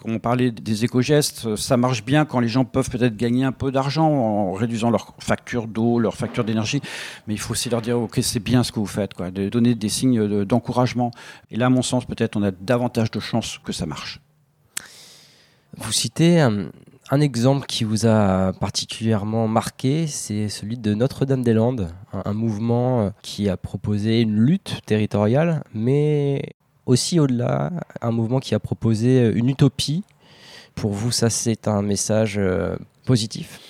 comme 0.01 0.19
parler 0.33 0.51
des 0.51 0.87
éco-gestes, 0.87 1.57
ça 1.57 1.77
marche 1.77 2.07
bien 2.07 2.25
quand 2.25 2.40
les 2.40 2.49
gens 2.49 2.64
peuvent 2.64 2.88
peut-être 2.88 3.18
gagner 3.18 3.45
un 3.45 3.53
peu 3.53 3.71
d'argent 3.71 4.09
en 4.09 4.53
réduisant 4.55 4.88
leur 4.88 5.12
facture 5.18 5.66
d'eau, 5.66 5.99
leur 5.99 6.14
facture 6.14 6.42
d'énergie, 6.42 6.81
mais 7.27 7.35
il 7.35 7.38
faut 7.38 7.53
aussi 7.53 7.68
leur 7.68 7.83
dire, 7.83 8.01
ok, 8.01 8.18
c'est 8.23 8.40
bien 8.40 8.64
ce 8.64 8.73
que 8.73 8.81
vous 8.81 8.87
faites, 8.87 9.12
quoi, 9.12 9.31
de 9.31 9.51
donner 9.51 9.75
des 9.75 9.90
signes 9.90 10.47
d'encouragement. 10.47 11.11
Et 11.51 11.57
là, 11.57 11.66
à 11.66 11.68
mon 11.68 11.83
sens, 11.83 12.07
peut-être 12.07 12.37
on 12.37 12.42
a 12.42 12.51
davantage 12.51 13.11
de 13.11 13.21
chances 13.21 13.59
que 13.62 13.73
ça 13.75 13.85
marche. 13.85 14.23
Vous 15.77 15.92
citez 15.92 16.40
un, 16.40 16.71
exemple 17.21 17.66
qui 17.66 17.85
vous 17.85 18.07
a 18.07 18.55
particulièrement 18.55 19.49
marqué, 19.49 20.07
c'est 20.07 20.49
celui 20.49 20.79
de 20.79 20.95
Notre-Dame-des-Landes, 20.95 21.92
un, 22.14 22.23
un, 22.25 22.33
mouvement 22.33 23.12
qui 23.21 23.51
a 23.51 23.59
proposé 23.59 24.23
une 24.23 24.40
lutte 24.40 24.81
territoriale, 24.87 25.62
mais 25.75 26.55
aussi 26.87 27.21
au-delà, 27.21 27.71
un 28.01 28.11
mouvement 28.11 28.40
qui 28.40 28.55
a 28.55 28.59
proposé 28.59 29.31
une 29.35 29.51
utopie. 29.51 30.05
Pour 30.75 30.93
vous, 30.93 31.11
ça 31.11 31.31
c'est 31.31 31.69
un 31.69 31.83
message 31.83 32.39
euh, 32.39 32.77
positif? 33.05 33.61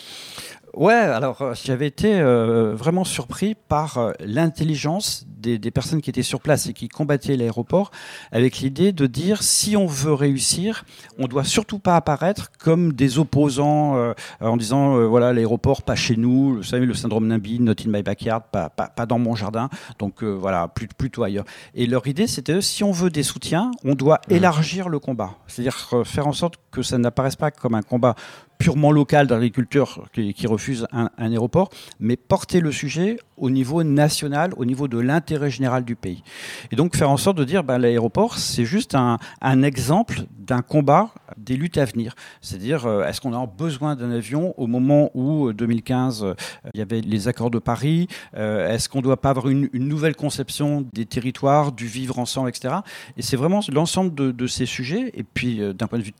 Ouais, 0.74 0.94
alors 0.94 1.42
euh, 1.42 1.54
j'avais 1.54 1.86
été 1.86 2.18
euh, 2.18 2.74
vraiment 2.74 3.04
surpris 3.04 3.54
par 3.54 3.98
euh, 3.98 4.12
l'intelligence 4.20 5.26
des, 5.28 5.58
des, 5.58 5.70
personnes 5.70 6.00
qui 6.00 6.08
étaient 6.08 6.22
sur 6.22 6.40
place 6.40 6.66
et 6.66 6.72
qui 6.72 6.88
combattaient 6.88 7.36
l'aéroport, 7.36 7.90
avec 8.30 8.58
l'idée 8.58 8.92
de 8.92 9.06
dire 9.06 9.42
si 9.42 9.76
on 9.76 9.86
veut 9.86 10.14
réussir, 10.14 10.84
on 11.18 11.26
doit 11.26 11.44
surtout 11.44 11.78
pas 11.78 11.96
apparaître 11.96 12.50
comme 12.58 12.94
des 12.94 13.18
opposants 13.18 13.96
euh, 13.96 14.14
en 14.40 14.56
disant 14.56 15.06
voilà 15.08 15.34
l'aéroport 15.34 15.82
pas 15.82 15.94
chez 15.94 16.16
nous, 16.16 16.56
vous 16.56 16.62
savez 16.62 16.86
le 16.86 16.94
syndrome 16.94 17.26
NIMBY, 17.26 17.60
not 17.60 17.74
in 17.84 17.90
my 17.90 18.02
backyard, 18.02 18.44
pas, 18.50 18.70
pas, 18.70 18.86
pas 18.86 19.04
dans 19.04 19.18
mon 19.18 19.34
jardin, 19.34 19.68
donc 19.98 20.22
voilà 20.22 20.68
plus, 20.68 20.86
plutôt 20.86 21.22
ailleurs. 21.22 21.44
Et 21.74 21.86
leur 21.86 22.06
idée 22.06 22.26
c'était 22.26 22.62
si 22.62 22.82
on 22.82 22.92
veut 22.92 23.10
des 23.10 23.24
soutiens, 23.24 23.72
on 23.84 23.94
doit 23.94 24.20
mmh. 24.28 24.34
élargir 24.34 24.88
le 24.88 25.00
combat, 25.00 25.34
c'est-à-dire 25.48 26.04
faire 26.04 26.26
en 26.26 26.32
sorte 26.32 26.54
que 26.70 26.82
ça 26.82 26.96
n'apparaisse 26.96 27.36
pas 27.36 27.50
comme 27.50 27.74
un 27.74 27.82
combat 27.82 28.14
purement 28.62 28.92
local 28.92 29.26
d'agriculteurs 29.26 30.08
qui, 30.12 30.34
qui 30.34 30.46
refusent 30.46 30.86
un, 30.92 31.10
aéroport, 31.18 31.68
mais 31.98 32.16
porter 32.16 32.60
le 32.60 32.70
sujet 32.70 33.16
au 33.36 33.50
niveau 33.50 33.82
national, 33.82 34.52
au 34.56 34.64
niveau 34.64 34.86
de 34.86 34.98
l'intérêt 34.98 35.50
général 35.50 35.84
du 35.84 35.96
pays. 35.96 36.22
Et 36.70 36.76
donc 36.76 36.94
faire 36.94 37.10
en 37.10 37.16
sorte 37.16 37.36
de 37.36 37.42
dire 37.42 37.64
ben, 37.64 37.78
l'aéroport, 37.78 38.38
c'est 38.38 38.64
juste 38.64 38.94
un, 38.94 39.18
exemple 39.62 40.20
d'un 40.38 40.62
combat 40.62 41.10
des 41.36 41.56
luttes 41.56 41.76
à 41.76 41.84
venir. 41.84 42.14
C'est-à-dire, 42.40 42.86
euh, 42.86 43.04
est-ce 43.04 43.20
qu'on 43.20 43.32
a 43.34 43.46
besoin 43.46 43.96
d'un 43.96 44.12
avion 44.12 44.54
au 44.58 44.68
moment 44.68 45.10
où, 45.14 45.52
2015, 45.52 46.22
euh, 46.22 46.34
il 46.74 46.78
y 46.78 46.82
avait 46.82 47.00
les 47.00 47.26
accords 47.26 47.50
de 47.50 47.58
Paris 47.58 48.06
euh, 48.36 48.72
Est-ce 48.72 48.88
qu'on 48.88 48.98
ne 48.98 49.04
doit 49.04 49.20
pas 49.20 49.30
avoir 49.30 49.48
une, 49.48 49.68
nouvelle 49.72 50.14
conception 50.14 50.86
des 50.92 51.06
territoires, 51.06 51.72
du 51.72 51.86
vivre 51.86 52.18
ensemble, 52.18 52.48
etc. 52.48 52.76
Et 53.16 53.22
c'est 53.22 53.36
vraiment 53.36 53.60
l'ensemble 53.72 54.14
de, 54.14 54.46
ces 54.46 54.66
sujets, 54.66 55.10
et 55.14 55.24
puis 55.24 55.60
euh, 55.60 55.72
d'un 55.72 55.86
point 55.86 55.98
de 55.98 56.04
vue 56.04 56.12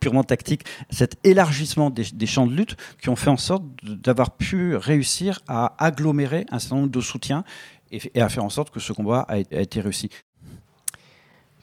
purement 0.00 0.24
tactique, 0.24 0.64
cet 0.90 1.16
élargissement 1.24 1.53
des, 1.90 2.26
champs 2.26 2.46
de 2.46 2.54
lutte 2.54 2.76
qui 3.00 3.08
ont 3.08 3.16
fait 3.16 3.30
en 3.30 3.36
sorte 3.36 3.64
d'avoir 3.82 4.32
pu 4.32 4.76
réussir 4.76 5.40
à 5.48 5.74
agglomérer 5.78 6.46
un 6.50 6.58
certain 6.58 6.76
nombre 6.76 6.90
de 6.90 7.00
soutiens 7.00 7.44
et, 7.90 8.20
à 8.20 8.28
faire 8.28 8.44
en 8.44 8.50
sorte 8.50 8.70
que 8.70 8.80
ce 8.80 8.92
combat 8.92 9.26
a 9.28 9.38
été 9.38 9.80
réussi. 9.80 10.10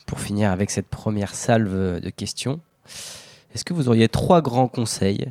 Pour 0.05 0.19
finir 0.19 0.51
avec 0.51 0.71
cette 0.71 0.87
première 0.87 1.35
salve 1.35 1.99
de 1.99 2.09
questions, 2.09 2.59
est-ce 3.53 3.65
que 3.65 3.73
vous 3.73 3.87
auriez 3.87 4.09
trois 4.09 4.41
grands 4.41 4.67
conseils 4.67 5.27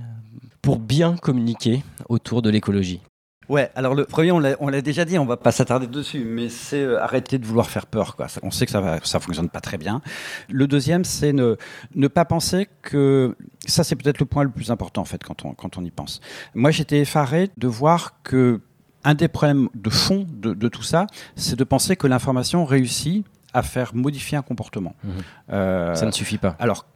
pour 0.63 0.79
bien 0.79 1.17
communiquer 1.17 1.83
autour 2.09 2.43
de 2.43 2.51
l'écologie? 2.51 3.01
Ouais, 3.51 3.69
alors 3.75 3.97
le 3.97 4.05
premier, 4.05 4.31
on 4.31 4.39
l'a 4.39 4.81
déjà 4.81 5.05
dit, 5.05 5.19
on 5.19 5.27
va 5.27 5.37
pas 5.37 5.51
s'attarder 5.51 5.89
dessus, 5.89 6.25
mais 6.25 6.49
c'est 6.49 6.81
euh, 6.83 7.03
arrêter 7.03 7.37
de 7.37 7.45
vouloir 7.45 7.69
faire 7.69 7.87
peur. 7.87 8.15
Quoi. 8.15 8.29
On 8.45 8.53
sait 8.53 8.65
que 8.65 8.71
ça 8.71 9.01
ça 9.03 9.19
fonctionne 9.19 9.49
pas 9.49 9.61
très 9.61 9.77
bien. 9.77 10.03
Le 10.49 10.69
deuxième, 10.69 11.05
c'est 11.05 11.33
ne, 11.33 11.57
ne 11.97 12.07
pas 12.07 12.25
penser 12.25 12.69
que 12.81 13.37
ça, 13.67 13.83
c'est 13.83 13.97
peut-être 13.97 14.21
le 14.21 14.27
point 14.27 14.45
le 14.45 14.51
plus 14.51 14.71
important 14.71 15.01
en 15.03 15.05
fait 15.05 15.25
quand 15.25 15.45
on, 15.45 15.53
quand 15.55 15.79
on 15.79 15.85
y 15.85 15.91
pense. 15.91 16.21
Moi, 16.55 16.71
j'étais 16.71 17.01
effaré 17.01 17.51
de 17.57 17.67
voir 17.67 18.23
que 18.23 18.61
un 19.03 19.15
des 19.15 19.27
problèmes 19.27 19.69
de 19.75 19.91
fond 19.91 20.27
de, 20.29 20.55
de 20.55 20.69
tout 20.69 20.85
ça, 20.85 21.09
c'est 21.35 21.57
de 21.57 21.65
penser 21.65 21.97
que 21.97 22.07
l'information 22.07 22.65
réussit 22.65 23.27
à 23.53 23.63
faire 23.63 23.97
modifier 23.97 24.39
un 24.39 24.43
comportement. 24.43 24.95
Mmh. 25.03 25.09
Euh, 25.53 25.95
ça 25.97 26.07
ne 26.07 26.13
suffit 26.13 26.39
pas. 26.39 26.55
Alors, 26.61 26.87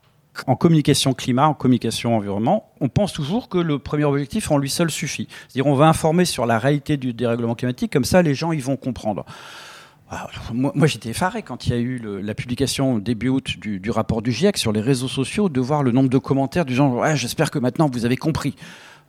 en 0.47 0.57
communication 0.57 1.14
climat, 1.14 1.49
en 1.49 1.55
communication 1.55 2.16
environnement, 2.16 2.73
on 2.81 2.88
pense 2.88 3.12
toujours 3.12 3.49
que 3.49 3.59
le 3.59 3.79
premier 3.79 4.05
objectif 4.05 4.51
en 4.51 4.59
lui 4.59 4.70
seul 4.70 4.90
suffit. 4.90 5.29
C'est-à-dire 5.49 5.70
on 5.70 5.75
va 5.75 5.87
informer 5.87 6.25
sur 6.25 6.47
la 6.47 6.59
réalité 6.59 6.97
du 6.97 7.12
dérèglement 7.12 7.55
climatique, 7.55 7.92
comme 7.92 8.05
ça 8.05 8.23
les 8.23 8.35
gens 8.35 8.51
vont 8.51 8.77
comprendre. 8.77 9.25
Alors, 10.11 10.31
moi, 10.53 10.87
j'étais 10.87 11.09
effaré 11.09 11.42
quand 11.42 11.66
il 11.66 11.70
y 11.70 11.73
a 11.73 11.79
eu 11.79 11.99
la 11.99 12.35
publication 12.35 12.99
début 12.99 13.29
août 13.29 13.59
du, 13.59 13.90
rapport 13.90 14.23
du 14.23 14.33
GIEC 14.33 14.59
sur 14.59 14.70
les 14.70 14.81
réseaux 14.81 15.09
sociaux 15.09 15.49
de 15.49 15.61
voir 15.61 15.83
le 15.83 15.92
nombre 15.92 16.11
de 16.11 16.18
commentaires 16.18 16.64
du 16.64 16.75
genre 16.75 17.05
j'espère 17.16 17.51
que 17.51 17.59
maintenant 17.59 17.88
vous 17.90 18.05
avez 18.05 18.16
compris. 18.16 18.55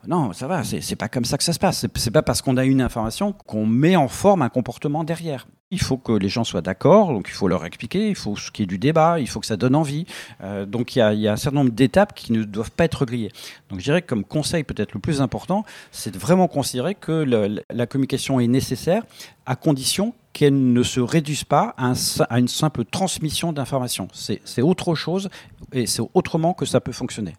Non, 0.08 0.32
ça 0.32 0.46
va, 0.46 0.62
c'est 0.62 0.96
pas 0.96 1.08
comme 1.08 1.24
ça 1.24 1.36
que 1.36 1.44
ça 1.44 1.52
se 1.52 1.58
passe. 1.58 1.86
C'est- 1.96 2.10
pas 2.10 2.22
parce 2.22 2.40
qu'on 2.40 2.56
a 2.56 2.64
une 2.64 2.80
information 2.80 3.32
qu'on 3.32 3.66
met 3.66 3.96
en 3.96 4.08
forme 4.08 4.42
un 4.42 4.48
comportement 4.48 5.04
derrière. 5.04 5.46
Il 5.72 5.80
faut 5.80 5.96
que 5.96 6.12
les 6.12 6.28
gens 6.28 6.44
soient 6.44 6.60
d'accord, 6.62 7.12
donc 7.12 7.26
il 7.28 7.32
faut 7.32 7.48
leur 7.48 7.64
expliquer, 7.64 8.08
il 8.08 8.14
faut 8.14 8.34
qu'il 8.34 8.62
y 8.62 8.64
ait 8.64 8.66
du 8.66 8.78
débat, 8.78 9.18
il 9.18 9.28
faut 9.28 9.40
que 9.40 9.46
ça 9.46 9.56
donne 9.56 9.74
envie. 9.74 10.06
Euh, 10.42 10.64
donc 10.64 10.94
il 10.94 11.00
y, 11.00 11.26
a, 11.26 11.32
un 11.32 11.36
certain 11.36 11.58
nombre 11.58 11.72
d'étapes 11.72 12.14
qui 12.14 12.32
ne 12.32 12.44
doivent 12.44 12.70
pas 12.70 12.84
être 12.84 13.04
grillées. 13.04 13.32
Donc 13.68 13.80
je 13.80 13.84
dirais 13.84 14.00
que 14.00 14.06
comme 14.06 14.24
conseil 14.24 14.62
peut-être 14.62 14.94
le 14.94 15.00
plus 15.00 15.20
important, 15.20 15.64
c'est 15.90 16.12
de 16.12 16.18
vraiment 16.18 16.46
considérer 16.46 16.94
que 16.94 17.26
la 17.68 17.86
communication 17.86 18.38
est 18.38 18.46
nécessaire 18.46 19.02
à 19.44 19.56
condition 19.56 20.14
qu'elle 20.32 20.72
ne 20.72 20.82
se 20.84 21.00
réduise 21.00 21.42
pas 21.42 21.74
à, 21.76 21.94
à 22.30 22.38
une 22.38 22.48
simple 22.48 22.84
transmission 22.84 23.52
d'informations. 23.52 24.06
C'est 24.12 24.62
autre 24.62 24.94
chose 24.94 25.30
et 25.72 25.86
c'est 25.86 26.02
autrement 26.14 26.54
que 26.54 26.64
ça 26.64 26.80
peut 26.80 26.92
fonctionner. 26.92 27.34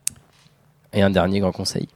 Et 0.91 1.01
un 1.01 1.09
dernier 1.09 1.39
grand 1.39 1.53
conseil? 1.53 1.87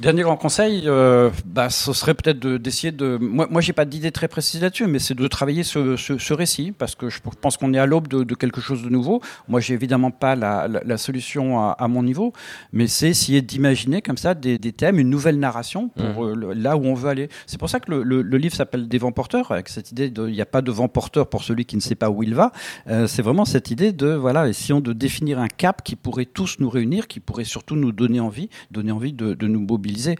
Dernier 0.00 0.22
grand 0.22 0.36
conseil, 0.36 0.82
euh, 0.86 1.30
bah, 1.44 1.70
ce 1.70 1.92
serait 1.92 2.14
peut-être 2.14 2.38
de- 2.38 2.56
d'essayer 2.56 2.92
de, 2.92 3.16
Moi, 3.20 3.48
moi 3.50 3.60
j'ai 3.60 3.72
pas 3.72 3.84
d'idée 3.84 4.12
très 4.12 4.28
précise 4.28 4.60
là-dessus, 4.62 4.86
mais 4.86 4.98
c'est 5.00 5.14
de 5.14 5.26
travailler 5.26 5.62
ce, 5.64 5.96
ce- 5.96 6.18
ce 6.18 6.34
récit, 6.34 6.72
parce 6.76 6.94
que 6.94 7.08
je 7.08 7.18
pense 7.40 7.56
qu'on 7.56 7.72
est 7.74 7.78
à 7.78 7.86
l'aube 7.86 8.06
de, 8.06 8.22
de 8.22 8.34
quelque 8.34 8.60
chose 8.60 8.82
de 8.82 8.88
nouveau. 8.90 9.20
Moi, 9.48 9.58
j'ai 9.60 9.74
évidemment 9.74 10.10
pas 10.12 10.36
la, 10.36 10.68
la- 10.68 10.82
la 10.84 10.96
solution 10.98 11.58
à, 11.60 11.72
à 11.78 11.88
mon 11.88 12.02
niveau, 12.04 12.32
mais 12.72 12.86
c'est 12.86 13.08
essayer 13.08 13.42
d'imaginer 13.42 14.02
comme 14.02 14.16
ça 14.18 14.34
des, 14.34 14.58
des 14.58 14.72
thèmes, 14.72 14.98
une 15.00 15.10
nouvelle 15.10 15.38
narration 15.38 15.88
pour 15.88 16.26
euh, 16.26 16.34
le- 16.34 16.52
là 16.52 16.76
où 16.76 16.84
on 16.84 16.94
veut 16.94 17.08
aller. 17.08 17.28
C'est 17.46 17.58
pour 17.58 17.68
ça 17.70 17.80
que 17.80 17.90
le, 17.90 18.02
le- 18.02 18.22
le 18.22 18.38
livre 18.38 18.54
s'appelle 18.54 18.88
Des 18.88 18.98
vents 18.98 19.12
porteurs, 19.12 19.50
avec 19.52 19.68
cette 19.68 19.90
idée 19.90 20.10
de, 20.10 20.28
il 20.28 20.34
n'y 20.34 20.40
a 20.40 20.46
pas 20.46 20.62
de 20.62 20.70
vent 20.70 20.88
porteur 20.88 21.28
pour 21.28 21.42
celui 21.42 21.64
qui 21.64 21.74
ne 21.76 21.80
sait 21.80 21.94
pas 21.96 22.10
où 22.10 22.22
il 22.22 22.34
va. 22.34 22.52
Euh, 22.88 23.06
c'est 23.08 23.22
vraiment 23.22 23.44
cette 23.44 23.70
idée 23.70 23.92
de, 23.92 24.08
voilà, 24.12 24.48
essayons 24.48 24.80
de 24.80 24.92
définir 24.92 25.38
un 25.40 25.48
cap 25.48 25.82
qui 25.82 25.96
pourrait 25.96 26.24
tous 26.26 26.56
nous 26.60 26.70
réunir, 26.70 27.06
qui 27.08 27.18
pourrait 27.20 27.44
surtout 27.44 27.74
nous 27.76 27.90
donner 27.92 28.20
envie, 28.20 28.48
donner 28.70 28.92
envie 28.92 29.12
de, 29.12 29.34
de 29.34 29.46
nous 29.48 29.60
mobiliser. 29.68 30.16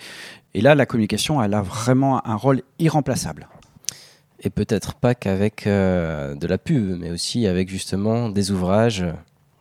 Et 0.54 0.60
là, 0.60 0.74
la 0.74 0.86
communication, 0.86 1.42
elle 1.42 1.54
a 1.54 1.62
vraiment 1.62 2.26
un 2.26 2.36
rôle 2.36 2.62
irremplaçable. 2.78 3.48
Et 4.40 4.50
peut-être 4.50 4.94
pas 4.94 5.14
qu'avec 5.14 5.66
euh, 5.66 6.34
de 6.34 6.46
la 6.46 6.58
pub, 6.58 6.98
mais 7.00 7.10
aussi 7.10 7.46
avec 7.46 7.68
justement 7.68 8.28
des 8.28 8.50
ouvrages. 8.52 9.04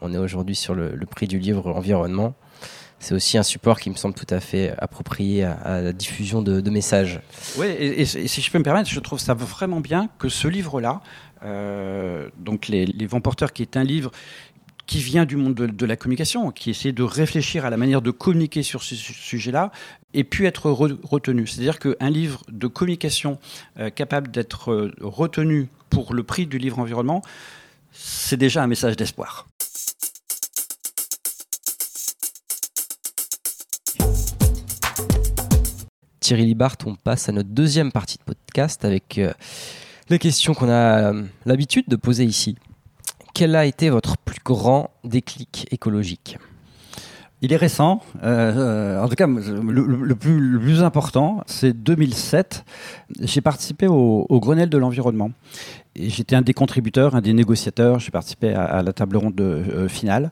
On 0.01 0.13
est 0.13 0.17
aujourd'hui 0.17 0.55
sur 0.55 0.75
le, 0.75 0.95
le 0.95 1.05
prix 1.07 1.27
du 1.27 1.39
livre 1.39 1.71
environnement. 1.71 2.35
C'est 2.99 3.13
aussi 3.13 3.37
un 3.37 3.43
support 3.43 3.79
qui 3.79 3.89
me 3.89 3.95
semble 3.95 4.15
tout 4.15 4.31
à 4.33 4.39
fait 4.39 4.73
approprié 4.77 5.43
à, 5.43 5.53
à 5.53 5.81
la 5.81 5.93
diffusion 5.93 6.41
de, 6.41 6.61
de 6.61 6.69
messages. 6.69 7.21
Oui, 7.57 7.67
et, 7.67 8.01
et 8.01 8.05
si 8.05 8.19
et 8.19 8.27
si 8.27 8.41
je 8.41 8.51
peux 8.51 8.59
me 8.59 8.63
permettre, 8.63 8.89
je 8.89 8.99
trouve 8.99 9.19
ça 9.19 9.33
vraiment 9.33 9.81
bien 9.81 10.09
que 10.19 10.29
ce 10.29 10.47
livre-là, 10.47 11.01
euh, 11.43 12.29
donc 12.37 12.67
les, 12.67 12.85
les 12.85 13.05
Vents 13.05 13.21
porteurs, 13.21 13.53
qui 13.53 13.61
est 13.61 13.77
un 13.77 13.83
livre 13.83 14.11
qui 14.87 14.99
vient 14.99 15.25
du 15.25 15.35
monde 15.35 15.53
de, 15.53 15.85
la 15.85 15.97
communication, 15.97 16.49
qui 16.51 16.69
essaie 16.69 16.93
de 16.93 17.03
réfléchir 17.03 17.65
à 17.65 17.69
la 17.69 17.75
manière 17.75 18.01
de 18.01 18.09
communiquer 18.09 18.63
sur 18.63 18.83
ce 18.83 18.95
su- 18.95 19.13
sujet-là, 19.13 19.71
et 20.13 20.23
pu 20.23 20.47
être 20.47 20.69
re- 20.71 20.97
retenu. 21.03 21.45
C'est-à-dire 21.45 21.77
qu'un 21.77 22.09
livre 22.09 22.41
de 22.49 22.67
communication 22.67 23.37
euh, 23.79 23.89
capable 23.89 24.31
d'être 24.31 24.71
euh, 24.71 24.95
retenu 25.01 25.67
pour 25.89 26.13
le 26.13 26.23
prix 26.23 26.47
du 26.47 26.57
livre 26.57 26.79
environnement, 26.79 27.21
c'est 27.91 28.37
déjà 28.37 28.63
un 28.63 28.67
message 28.67 28.95
d'espoir. 28.95 29.47
Thierry 36.21 36.45
Libart, 36.45 36.75
on 36.85 36.95
passe 36.95 37.29
à 37.29 37.31
notre 37.33 37.49
deuxième 37.49 37.91
partie 37.91 38.17
de 38.17 38.23
podcast 38.23 38.83
avec 38.85 39.17
euh, 39.17 39.33
les 40.09 40.19
questions 40.19 40.53
qu'on 40.53 40.69
a 40.69 41.13
l'habitude 41.45 41.85
de 41.87 41.95
poser 41.95 42.23
ici. 42.23 42.55
Quel 43.37 43.55
a 43.55 43.67
été 43.67 43.91
votre 43.91 44.17
plus 44.17 44.39
grand 44.43 44.89
déclic 45.03 45.67
écologique 45.69 46.39
Il 47.43 47.53
est 47.53 47.57
récent. 47.57 48.01
euh, 48.23 48.99
en 48.99 49.07
tout 49.07 49.13
cas, 49.13 49.27
le, 49.27 50.15
plus, 50.15 50.81
important, 50.81 51.43
c'est 51.45 51.71
2007. 51.71 52.65
J'ai 53.21 53.41
participé 53.41 53.85
au, 53.85 54.25
Grenelle 54.39 54.71
de 54.71 54.79
l'environnement. 54.79 55.29
J'étais 55.95 56.35
un 56.35 56.41
des 56.41 56.55
contributeurs, 56.55 57.13
un 57.13 57.21
des 57.21 57.33
négociateurs. 57.33 57.99
J'ai 57.99 58.09
participé 58.09 58.55
à, 58.55 58.63
à 58.63 58.81
la 58.81 58.91
table 58.91 59.17
ronde 59.17 59.39
euh, 59.39 59.87
finale. 59.87 60.31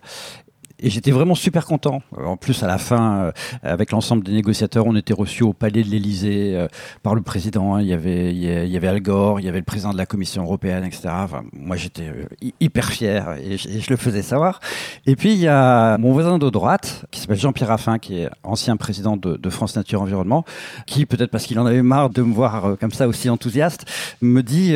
Et 0.80 0.90
j'étais 0.90 1.12
vraiment 1.12 1.36
super 1.36 1.66
content. 1.66 2.02
Euh, 2.18 2.26
En 2.26 2.36
plus, 2.38 2.62
à 2.64 2.68
la 2.68 2.78
fin, 2.78 3.18
euh, 3.18 3.32
avec 3.64 3.92
l'ensemble 3.92 4.24
des 4.24 4.34
négociateurs, 4.34 4.86
on 4.86 4.96
était 4.96 5.14
reçus 5.14 5.44
au 5.44 5.54
palais 5.54 5.84
de 5.84 5.90
l'Élysée 5.90 6.52
euh, 6.56 6.68
par 7.02 7.16
le 7.16 7.22
président. 7.22 7.78
Il 7.78 7.88
y 7.88 7.94
avait, 7.94 8.32
il 8.36 8.40
y 8.44 8.76
avait 8.78 8.88
Al 8.88 9.00
Gore, 9.02 9.40
il 9.40 9.46
y 9.46 9.50
avait 9.50 9.60
le 9.60 9.64
président 9.64 9.94
de 9.94 9.98
la 9.98 10.06
Commission 10.06 10.44
européenne, 10.44 10.84
etc. 10.84 11.08
Moi, 11.54 11.78
j'étais 11.78 12.12
hy- 12.42 12.54
hyper 12.60 12.90
fier 12.90 13.38
et 13.42 13.58
je, 13.58 13.90
le 13.90 13.96
faisais 13.96 14.22
savoir. 14.22 14.60
Et 15.06 15.16
puis, 15.16 15.32
il 15.34 15.40
y 15.40 15.48
a 15.48 15.98
mon 15.98 16.12
voisin 16.12 16.38
de 16.38 16.50
droite, 16.50 17.06
qui 17.10 17.22
s'appelle 17.22 17.40
Jean-Pierre 17.40 17.70
Raffin, 17.70 17.98
qui 17.98 18.20
est 18.20 18.30
ancien 18.44 18.76
président 18.76 19.16
de, 19.16 19.50
France 19.50 19.78
Nature 19.78 20.02
Environnement, 20.02 20.44
qui, 20.86 21.06
peut-être 21.06 21.32
parce 21.32 21.46
qu'il 21.46 21.58
en 21.60 21.66
avait 21.66 21.84
marre 21.84 22.10
de 22.10 22.22
me 22.22 22.34
voir 22.34 22.76
comme 22.80 22.92
ça 22.92 23.08
aussi 23.08 23.30
enthousiaste, 23.30 23.86
me 24.22 24.42
dit 24.44 24.76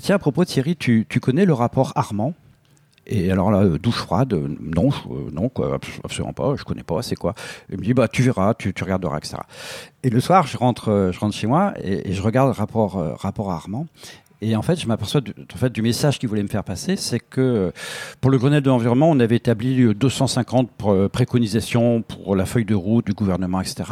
Tiens, 0.00 0.16
à 0.16 0.18
propos, 0.18 0.44
Thierry, 0.44 0.76
tu 0.76 1.06
connais 1.20 1.44
le 1.44 1.52
rapport 1.52 1.92
Armand? 1.94 2.34
Et 3.08 3.30
alors 3.32 3.50
là, 3.50 3.60
euh, 3.62 3.78
douche 3.78 3.96
froide, 3.96 4.34
euh, 4.34 4.48
non, 4.60 4.90
euh, 5.10 5.30
non, 5.32 5.48
quoi, 5.48 5.74
abs- 5.76 6.00
absolument 6.04 6.32
pas, 6.32 6.54
je 6.56 6.64
connais 6.64 6.82
pas, 6.82 7.02
c'est 7.02 7.16
quoi 7.16 7.34
Il 7.70 7.78
me 7.78 7.84
dit, 7.84 7.94
bah, 7.94 8.08
tu 8.08 8.22
verras, 8.22 8.54
tu, 8.54 8.72
regarderas, 8.80 9.18
etc. 9.18 9.36
Et 10.02 10.10
le 10.10 10.20
soir, 10.20 10.46
je 10.46 10.56
rentre, 10.56 11.10
je 11.12 11.18
rentre 11.18 11.34
chez 11.34 11.46
moi 11.46 11.72
et, 11.82 12.12
je 12.12 12.22
regarde 12.22 12.48
le 12.48 12.52
rapport, 12.60 12.98
à 13.00 13.54
Armand. 13.54 13.86
Et 14.40 14.54
en 14.54 14.62
fait, 14.62 14.78
je 14.80 14.86
m'aperçois 14.86 15.20
du, 15.20 15.32
en 15.52 15.56
fait, 15.56 15.72
du 15.72 15.82
message 15.82 16.20
qu'il 16.20 16.28
voulait 16.28 16.44
me 16.44 16.48
faire 16.48 16.62
passer, 16.62 16.94
c'est 16.94 17.18
que 17.18 17.72
pour 18.20 18.30
le 18.30 18.38
Grenelle 18.38 18.62
de 18.62 18.68
l'environnement, 18.68 19.10
on 19.10 19.18
avait 19.18 19.34
établi 19.36 19.82
euh, 19.82 19.94
250 19.94 20.70
pr- 20.78 20.92
euh, 20.94 21.08
préconisations 21.08 22.02
pour 22.02 22.36
la 22.36 22.46
feuille 22.46 22.64
de 22.64 22.76
route 22.76 23.04
du 23.04 23.14
gouvernement, 23.14 23.60
etc. 23.60 23.82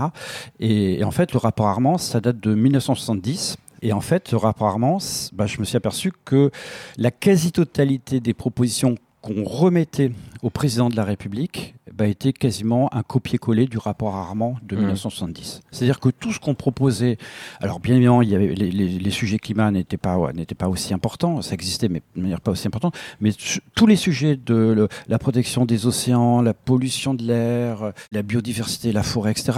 Et, 0.61 1.03
en 1.03 1.11
fait, 1.11 1.33
le 1.33 1.39
rapport 1.39 1.67
Armand, 1.67 1.99
ça 1.99 2.21
date 2.21 2.39
de 2.39 2.55
1970. 2.55 3.57
Et 3.83 3.93
en 3.93 4.01
fait, 4.01 4.31
le 4.31 4.39
rapport 4.39 4.69
Armand, 4.69 4.99
bah, 5.33 5.47
je 5.47 5.59
me 5.59 5.65
suis 5.65 5.77
aperçu 5.77 6.13
que 6.25 6.51
la 6.97 7.11
quasi-totalité 7.11 8.21
des 8.21 8.33
propositions 8.33 8.95
qu'on 9.27 9.45
remettait 9.45 10.13
au 10.43 10.51
président 10.51 10.89
de 10.89 10.97
la 10.97 11.05
République 11.05 11.75
bah, 11.93 12.07
était 12.07 12.33
quasiment 12.33 12.93
un 12.95 13.03
copier-coller 13.03 13.67
du 13.67 13.79
rapport 13.79 14.17
Armand 14.17 14.57
de 14.63 14.77
Mmh. 14.77 14.81
1970. 14.81 15.61
C'est-à-dire 15.71 15.99
que 15.99 16.11
tout 16.11 16.33
ce 16.33 16.39
qu'on 16.41 16.55
proposait, 16.55 17.17
alors 17.61 17.81
bien 17.81 17.95
évidemment, 17.97 18.21
il 18.23 18.29
y 18.29 18.35
avait 18.35 18.55
les, 18.55 18.71
les- 18.71 18.99
les 18.99 19.11
sujets 19.11 19.39
climat 19.39 19.71
n'étaient 19.71 19.97
pas 19.97 20.19
ouais, 20.19 20.33
n'étaient 20.35 20.55
pas 20.55 20.69
aussi 20.69 20.93
importants, 20.93 21.41
ça 21.43 21.55
existait 21.55 21.89
mais 21.89 22.03
de 22.17 22.21
manière 22.23 22.41
pas 22.41 22.51
aussi 22.51 22.67
importante, 22.67 22.97
mais 23.21 23.31
tous 23.75 23.87
les 23.87 23.97
sujets 23.97 24.37
de 24.37 24.55
le- 24.55 24.89
la 25.09 25.19
protection 25.19 25.65
des 25.65 25.87
océans, 25.87 26.43
la 26.43 26.53
pollution 26.55 27.15
de 27.15 27.23
l'air, 27.25 27.93
la 28.13 28.23
biodiversité, 28.23 28.93
la 28.93 29.03
forêt, 29.03 29.31
etc. 29.33 29.53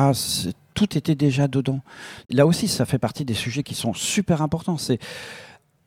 Tout 0.75 0.97
était 0.97 1.17
déjà 1.17 1.49
dedans. 1.49 1.81
Là 2.31 2.47
aussi, 2.47 2.69
ça 2.69 2.87
fait 2.87 2.99
partie 3.01 3.25
des 3.25 3.35
sujets 3.35 3.65
qui 3.65 3.75
sont 3.75 3.95
super 3.95 4.43
importants. 4.43 4.77
C'est 4.79 5.01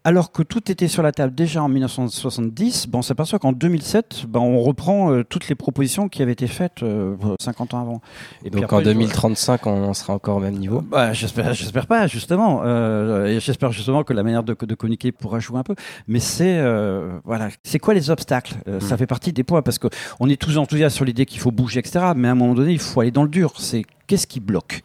alors 0.03 0.31
que 0.31 0.41
tout 0.43 0.71
était 0.71 0.87
sur 0.87 1.03
la 1.03 1.11
table 1.11 1.35
déjà 1.35 1.61
en 1.61 1.69
1970, 1.69 2.87
ben 2.87 2.99
on 2.99 3.01
s'aperçoit 3.03 3.37
qu'en 3.39 3.51
2007, 3.51 4.25
ben 4.27 4.39
on 4.39 4.59
reprend 4.61 5.11
euh, 5.11 5.23
toutes 5.23 5.47
les 5.47 5.55
propositions 5.55 6.09
qui 6.09 6.21
avaient 6.23 6.31
été 6.31 6.47
faites 6.47 6.81
euh, 6.81 7.15
50 7.39 7.73
ans 7.75 7.81
avant. 7.81 8.01
Et 8.43 8.49
Donc 8.49 8.63
après, 8.63 8.77
en 8.77 8.79
je- 8.79 8.85
2035, 8.85 9.67
on 9.67 9.83
en 9.89 9.93
sera 9.93 10.13
encore 10.13 10.37
au 10.37 10.39
même 10.39 10.55
niveau? 10.57 10.81
bah, 10.81 11.13
j'espère, 11.13 11.53
pas, 11.87 12.07
justement. 12.07 12.61
Euh, 12.63 13.27
et 13.27 13.39
j'espère 13.39 13.71
justement 13.71 14.03
que 14.03 14.13
la 14.13 14.23
manière 14.23 14.43
de, 14.43 14.55
de 14.59 14.75
communiquer 14.75 15.11
pourra 15.11 15.39
jouer 15.39 15.59
un 15.59 15.63
peu. 15.63 15.75
Mais 16.07 16.19
c'est, 16.19 16.57
euh, 16.57 17.19
voilà, 17.23 17.49
c'est 17.63 17.79
quoi 17.79 17.93
les 17.93 18.09
obstacles? 18.09 18.55
Euh, 18.67 18.79
Ça 18.79 18.97
fait 18.97 19.07
partie 19.07 19.33
des 19.33 19.43
points 19.43 19.61
parce 19.61 19.77
que 19.77 19.87
on 20.19 20.27
est 20.29 20.41
tous 20.41 20.57
enthousiastes 20.57 20.95
sur 20.95 21.05
l'idée 21.05 21.25
qu'il 21.27 21.39
faut 21.39 21.51
bouger, 21.51 21.79
etc. 21.79 22.13
Mais 22.15 22.27
à 22.27 22.31
un 22.31 22.35
moment 22.35 22.55
donné, 22.55 22.71
il 22.71 22.79
faut 22.79 23.01
aller 23.01 23.11
dans 23.11 23.23
le 23.23 23.29
dur. 23.29 23.53
C'est 23.57 23.83
qu'est-ce 24.07 24.25
qui 24.27 24.39
bloque? 24.39 24.81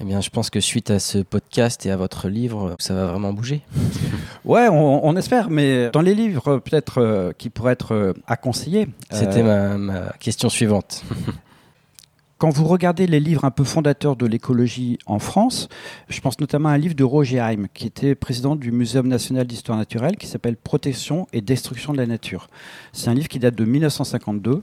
Eh 0.00 0.04
bien, 0.04 0.20
je 0.20 0.30
pense 0.30 0.48
que 0.48 0.60
suite 0.60 0.90
à 0.90 1.00
ce 1.00 1.18
podcast 1.18 1.84
et 1.84 1.90
à 1.90 1.96
votre 1.96 2.28
livre, 2.28 2.76
ça 2.78 2.94
va 2.94 3.06
vraiment 3.06 3.32
bouger. 3.32 3.62
Ouais, 4.44 4.68
on, 4.68 5.04
on 5.04 5.14
espère. 5.16 5.50
Mais 5.50 5.90
dans 5.90 6.00
les 6.00 6.14
livres, 6.14 6.58
peut-être 6.58 7.02
euh, 7.02 7.32
qui 7.36 7.50
pourraient 7.50 7.72
être 7.72 7.92
euh, 7.92 8.12
à 8.26 8.36
conseiller. 8.36 8.88
C'était 9.10 9.42
euh, 9.42 9.76
ma, 9.76 9.92
ma 10.02 10.12
question 10.20 10.48
suivante. 10.48 11.04
Quand 12.38 12.50
vous 12.50 12.64
regardez 12.64 13.08
les 13.08 13.18
livres 13.18 13.44
un 13.44 13.50
peu 13.50 13.64
fondateurs 13.64 14.14
de 14.14 14.24
l'écologie 14.24 14.96
en 15.06 15.18
France, 15.18 15.68
je 16.08 16.20
pense 16.20 16.38
notamment 16.38 16.68
à 16.68 16.72
un 16.72 16.78
livre 16.78 16.94
de 16.94 17.02
Roger 17.02 17.40
Haim, 17.40 17.66
qui 17.74 17.84
était 17.84 18.14
président 18.14 18.54
du 18.54 18.70
Muséum 18.70 19.08
national 19.08 19.44
d'histoire 19.44 19.76
naturelle, 19.76 20.16
qui 20.16 20.28
s'appelle 20.28 20.56
Protection 20.56 21.26
et 21.32 21.40
destruction 21.40 21.92
de 21.92 21.98
la 21.98 22.06
nature. 22.06 22.48
C'est 22.92 23.10
un 23.10 23.14
livre 23.14 23.28
qui 23.28 23.40
date 23.40 23.56
de 23.56 23.64
1952. 23.64 24.62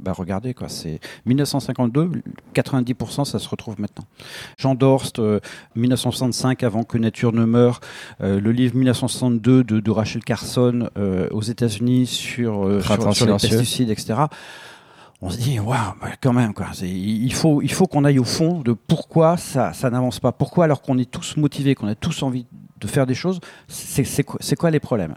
Bah 0.00 0.12
regardez 0.12 0.54
quoi, 0.54 0.68
c'est 0.68 1.00
1952, 1.26 2.10
90% 2.54 3.24
ça 3.24 3.38
se 3.38 3.48
retrouve 3.48 3.80
maintenant. 3.80 4.04
Jean 4.58 4.74
Dorst, 4.74 5.18
euh, 5.18 5.40
1965 5.74 6.62
avant 6.62 6.84
que 6.84 6.98
nature 6.98 7.32
ne 7.32 7.44
meure, 7.44 7.80
euh, 8.20 8.40
le 8.40 8.52
livre 8.52 8.76
1962 8.76 9.64
de, 9.64 9.80
de 9.80 9.90
Rachel 9.90 10.22
Carson 10.24 10.88
euh, 10.98 11.28
aux 11.30 11.42
États-Unis 11.42 12.06
sur, 12.06 12.66
euh, 12.66 12.80
sur, 12.80 13.14
sur 13.14 13.26
les 13.26 13.32
pesticides, 13.32 13.90
etc 13.90 14.26
on 15.22 15.30
se 15.30 15.38
dit, 15.38 15.58
waouh, 15.58 15.94
bah, 16.00 16.10
quand 16.20 16.32
même, 16.32 16.52
quoi. 16.52 16.66
Il 16.82 17.32
faut, 17.32 17.62
il 17.62 17.72
faut 17.72 17.86
qu'on 17.86 18.04
aille 18.04 18.18
au 18.18 18.24
fond 18.24 18.60
de 18.60 18.72
pourquoi 18.72 19.36
ça, 19.36 19.72
ça 19.72 19.90
n'avance 19.90 20.20
pas. 20.20 20.32
Pourquoi, 20.32 20.64
alors 20.64 20.82
qu'on 20.82 20.98
est 20.98 21.10
tous 21.10 21.36
motivés, 21.36 21.74
qu'on 21.74 21.88
a 21.88 21.94
tous 21.94 22.22
envie 22.22 22.46
de 22.78 22.86
faire 22.86 23.06
des 23.06 23.14
choses, 23.14 23.40
c'est 23.68 24.04
c'est 24.04 24.24
quoi, 24.24 24.38
c'est 24.42 24.56
quoi 24.56 24.70
les 24.70 24.80
problèmes? 24.80 25.14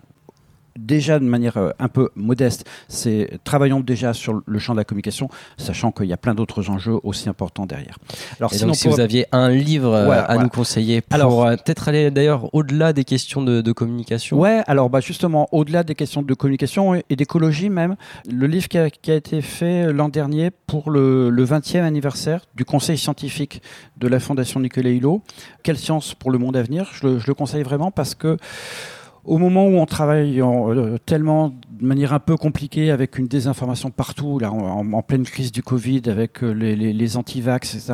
Déjà 0.77 1.19
de 1.19 1.25
manière 1.25 1.58
euh, 1.58 1.71
un 1.79 1.88
peu 1.88 2.10
modeste, 2.15 2.65
c'est 2.88 3.39
travaillons 3.43 3.79
déjà 3.79 4.13
sur 4.13 4.41
le 4.45 4.60
champ 4.60 4.73
de 4.73 4.79
la 4.79 4.84
communication, 4.84 5.29
sachant 5.58 5.91
qu'il 5.91 6.08
y 6.08 6.13
a 6.13 6.17
plein 6.17 6.36
d'autres 6.36 6.69
enjeux 6.69 6.97
aussi 7.03 7.29
importants 7.29 7.65
derrière. 7.65 7.97
Alors, 8.39 8.53
sinon, 8.53 8.67
donc, 8.67 8.75
si 8.75 8.88
vous 8.88 8.99
aviez 8.99 9.25
un 9.32 9.49
livre 9.49 9.93
euh, 9.93 10.23
à 10.27 10.38
nous 10.38 10.49
conseiller 10.49 11.01
pour 11.01 11.15
alors, 11.15 11.45
euh, 11.45 11.55
peut-être 11.55 11.88
aller 11.88 12.12
d'ailleurs 12.12 12.53
au-delà 12.53 12.93
des 12.93 13.03
questions 13.03 13.41
de, 13.41 13.71
communication. 13.71 14.39
Ouais, 14.39 14.63
alors 14.65 14.89
bah 14.89 14.99
justement, 14.99 15.47
au-delà 15.51 15.84
des 15.84 15.93
questions 15.93 16.21
de 16.21 16.34
communication 16.34 16.95
et, 16.95 17.15
d'écologie 17.15 17.69
même, 17.69 17.95
le 18.29 18.47
livre 18.47 18.67
qui 18.67 18.77
a, 18.77 18.88
été 18.88 19.41
fait 19.41 19.93
l'an 19.93 20.10
dernier 20.10 20.49
pour 20.51 20.89
le, 20.91 21.29
20e 21.29 21.82
anniversaire 21.82 22.41
du 22.55 22.65
Conseil 22.65 22.97
scientifique 22.97 23.62
de 23.97 24.08
la 24.08 24.19
Fondation 24.19 24.60
Nicolas 24.60 24.89
Hulot, 24.89 25.21
Quelle 25.63 25.77
science 25.77 26.13
pour 26.13 26.32
le 26.32 26.38
monde 26.38 26.58
à 26.58 26.62
venir, 26.62 26.89
je 26.93 27.08
le, 27.08 27.19
je 27.19 27.27
le 27.27 27.34
conseille 27.34 27.63
vraiment 27.63 27.91
parce 27.91 28.15
que 28.15 28.38
au 29.30 29.38
moment 29.38 29.68
où 29.68 29.78
on 29.78 29.86
travaille 29.86 30.42
euh, 30.42 30.98
tellement 31.06 31.54
de 31.80 31.86
manière 31.86 32.13
un 32.13 32.20
peu 32.20 32.36
compliquée 32.38 32.92
avec 32.92 33.18
une 33.18 33.28
désinformation 33.28 33.92
partout, 33.92 34.39
là, 34.39 34.52
en, 34.52 35.02
pleine 35.02 35.24
crise 35.24 35.52
du 35.52 35.63
Covid, 35.63 36.04
avec 36.08 36.44
euh, 36.44 36.52
les, 36.52 36.76
les, 36.76 36.94
les 36.94 37.18
anti-vax, 37.18 37.76
etc. 37.76 37.94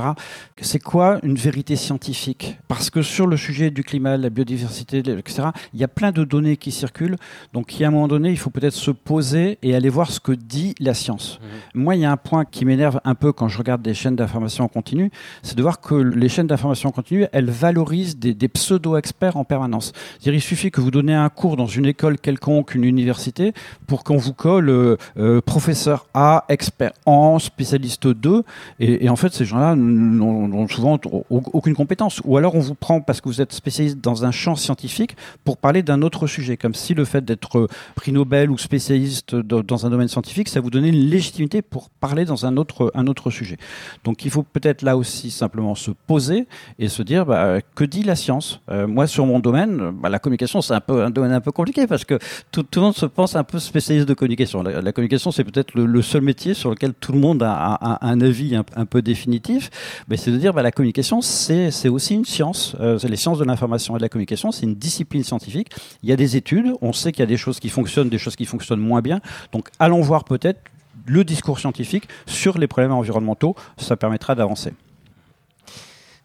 C'est 0.59 0.81
quoi 0.81 1.19
une 1.23 1.35
vérité 1.35 1.75
scientifique? 1.75 2.57
Parce 2.67 2.89
que 2.89 3.01
sur 3.01 3.27
le 3.27 3.37
sujet 3.37 3.69
du 3.69 3.83
climat, 3.83 4.17
la 4.17 4.29
biodiversité, 4.29 4.99
etc., 4.99 5.49
il 5.73 5.79
y 5.79 5.83
a 5.83 5.87
plein 5.87 6.11
de 6.11 6.23
données 6.23 6.57
qui 6.57 6.71
circulent. 6.71 7.17
Donc, 7.53 7.75
il 7.75 7.81
y 7.81 7.85
a 7.85 7.87
un 7.87 7.91
moment 7.91 8.07
donné, 8.07 8.31
il 8.31 8.37
faut 8.37 8.49
peut-être 8.49 8.73
se 8.73 8.91
poser 8.91 9.57
et 9.61 9.75
aller 9.75 9.89
voir 9.89 10.11
ce 10.11 10.19
que 10.19 10.31
dit 10.31 10.73
la 10.79 10.93
science. 10.93 11.39
Mmh. 11.39 11.79
Moi, 11.79 11.95
il 11.95 12.01
y 12.01 12.05
a 12.05 12.11
un 12.11 12.17
point 12.17 12.45
qui 12.45 12.65
m'énerve 12.65 12.99
un 13.03 13.15
peu 13.15 13.31
quand 13.31 13.47
je 13.47 13.57
regarde 13.57 13.81
des 13.81 13.93
chaînes 13.93 14.15
d'information 14.15 14.63
en 14.63 14.67
continu, 14.67 15.11
c'est 15.43 15.55
de 15.55 15.61
voir 15.61 15.79
que 15.79 15.95
les 15.95 16.29
chaînes 16.29 16.47
d'information 16.47 16.89
en 16.89 16.91
continu, 16.91 17.25
elles 17.31 17.49
valorisent 17.49 18.17
des, 18.17 18.33
des 18.33 18.47
pseudo-experts 18.47 19.37
en 19.37 19.43
permanence. 19.43 19.93
C'est-à-dire, 20.13 20.35
il 20.35 20.41
suffit 20.41 20.71
que 20.71 20.81
vous 20.81 20.91
donnez 20.91 21.13
un 21.13 21.29
cours 21.29 21.55
dans 21.55 21.67
une 21.67 21.85
école 21.85 22.17
quelconque, 22.19 22.75
une 22.75 22.83
université, 22.83 23.53
pour 23.87 24.03
qu'on 24.03 24.17
vous 24.17 24.33
colle 24.33 24.69
euh, 24.69 24.97
euh, 25.17 25.41
professeur 25.41 26.07
A, 26.13 26.45
expert 26.49 26.91
en, 27.05 27.39
spécialiste 27.39 28.07
2. 28.07 28.43
Et, 28.79 29.09
en 29.09 29.15
fait, 29.15 29.33
ces 29.33 29.45
gens-là 29.45 29.75
n'ont 29.75 30.67
souvent 30.67 30.99
aucune 31.29 31.75
compétence. 31.75 32.21
Ou 32.25 32.37
alors 32.37 32.55
on 32.55 32.59
vous 32.59 32.75
prend 32.75 33.01
parce 33.01 33.21
que 33.21 33.29
vous 33.29 33.41
êtes 33.41 33.53
spécialiste 33.53 33.99
dans 33.99 34.25
un 34.25 34.31
champ 34.31 34.55
scientifique 34.55 35.15
pour 35.43 35.57
parler 35.57 35.83
d'un 35.83 36.01
autre 36.01 36.27
sujet. 36.27 36.57
Comme 36.57 36.73
si 36.73 36.93
le 36.93 37.05
fait 37.05 37.23
d'être 37.23 37.67
prix 37.95 38.11
Nobel 38.11 38.49
ou 38.49 38.57
spécialiste 38.57 39.35
dans 39.35 39.85
un 39.85 39.89
domaine 39.89 40.07
scientifique, 40.07 40.49
ça 40.49 40.59
vous 40.59 40.69
donnait 40.69 40.89
une 40.89 41.09
légitimité 41.09 41.61
pour 41.61 41.89
parler 41.89 42.25
dans 42.25 42.45
un 42.45 42.57
autre, 42.57 42.91
un 42.95 43.07
autre 43.07 43.29
sujet. 43.29 43.57
Donc 44.03 44.25
il 44.25 44.31
faut 44.31 44.43
peut-être 44.43 44.81
là 44.81 44.97
aussi 44.97 45.31
simplement 45.31 45.75
se 45.75 45.91
poser 45.91 46.47
et 46.79 46.87
se 46.87 47.03
dire 47.03 47.25
bah, 47.25 47.59
que 47.75 47.83
dit 47.83 48.03
la 48.03 48.15
science? 48.15 48.61
Euh, 48.69 48.87
Moi, 48.87 49.07
sur 49.07 49.25
mon 49.25 49.39
domaine, 49.39 49.91
bah, 49.91 50.09
la 50.09 50.19
communication, 50.19 50.61
c'est 50.61 50.73
un 50.73 50.81
un 50.89 51.09
domaine 51.09 51.31
un 51.31 51.41
peu 51.41 51.51
compliqué 51.51 51.87
parce 51.87 52.05
que 52.05 52.19
tout, 52.51 52.65
le 52.75 52.81
monde 52.81 52.95
se 52.95 53.05
pense 53.05 53.35
un 53.35 53.43
peu 53.43 53.59
spécialiste 53.65 54.07
de 54.07 54.13
communication. 54.13 54.63
La, 54.63 54.91
communication, 54.91 55.31
c'est 55.31 55.43
peut-être 55.43 55.75
le, 55.75 56.01
seul 56.01 56.21
métier 56.21 56.53
sur 56.53 56.69
lequel 56.69 56.93
tout 56.93 57.11
le 57.11 57.19
monde 57.19 57.43
a, 57.43 57.97
un 58.01 58.21
avis 58.21 58.55
un, 58.55 58.85
peu 58.85 59.01
définitif. 59.01 59.69
Mais 60.07 60.17
c'est 60.17 60.31
de 60.31 60.37
dire, 60.37 60.53
bah, 60.53 60.61
la 60.61 60.71
communication, 60.71 61.21
c'est 61.21 61.89
aussi 61.89 62.13
une 62.13 62.25
science. 62.25 62.75
Euh, 62.79 62.97
les 63.03 63.15
sciences 63.15 63.39
de 63.39 63.43
l'information 63.43 63.95
et 63.95 63.99
de 63.99 64.03
la 64.03 64.09
communication, 64.09 64.51
c'est 64.51 64.65
une 64.65 64.75
discipline 64.75 65.23
scientifique. 65.23 65.69
Il 66.03 66.09
y 66.09 66.13
a 66.13 66.15
des 66.15 66.37
études, 66.37 66.73
on 66.81 66.93
sait 66.93 67.11
qu'il 67.11 67.21
y 67.21 67.23
a 67.23 67.27
des 67.27 67.37
choses 67.37 67.59
qui 67.59 67.69
fonctionnent, 67.69 68.09
des 68.09 68.17
choses 68.17 68.35
qui 68.35 68.45
fonctionnent 68.45 68.79
moins 68.79 69.01
bien. 69.01 69.19
Donc 69.51 69.69
allons 69.79 70.01
voir 70.01 70.23
peut-être 70.23 70.59
le 71.05 71.23
discours 71.23 71.59
scientifique 71.59 72.07
sur 72.25 72.57
les 72.57 72.67
problèmes 72.67 72.93
environnementaux. 72.93 73.55
Ça 73.77 73.95
permettra 73.95 74.35
d'avancer. 74.35 74.73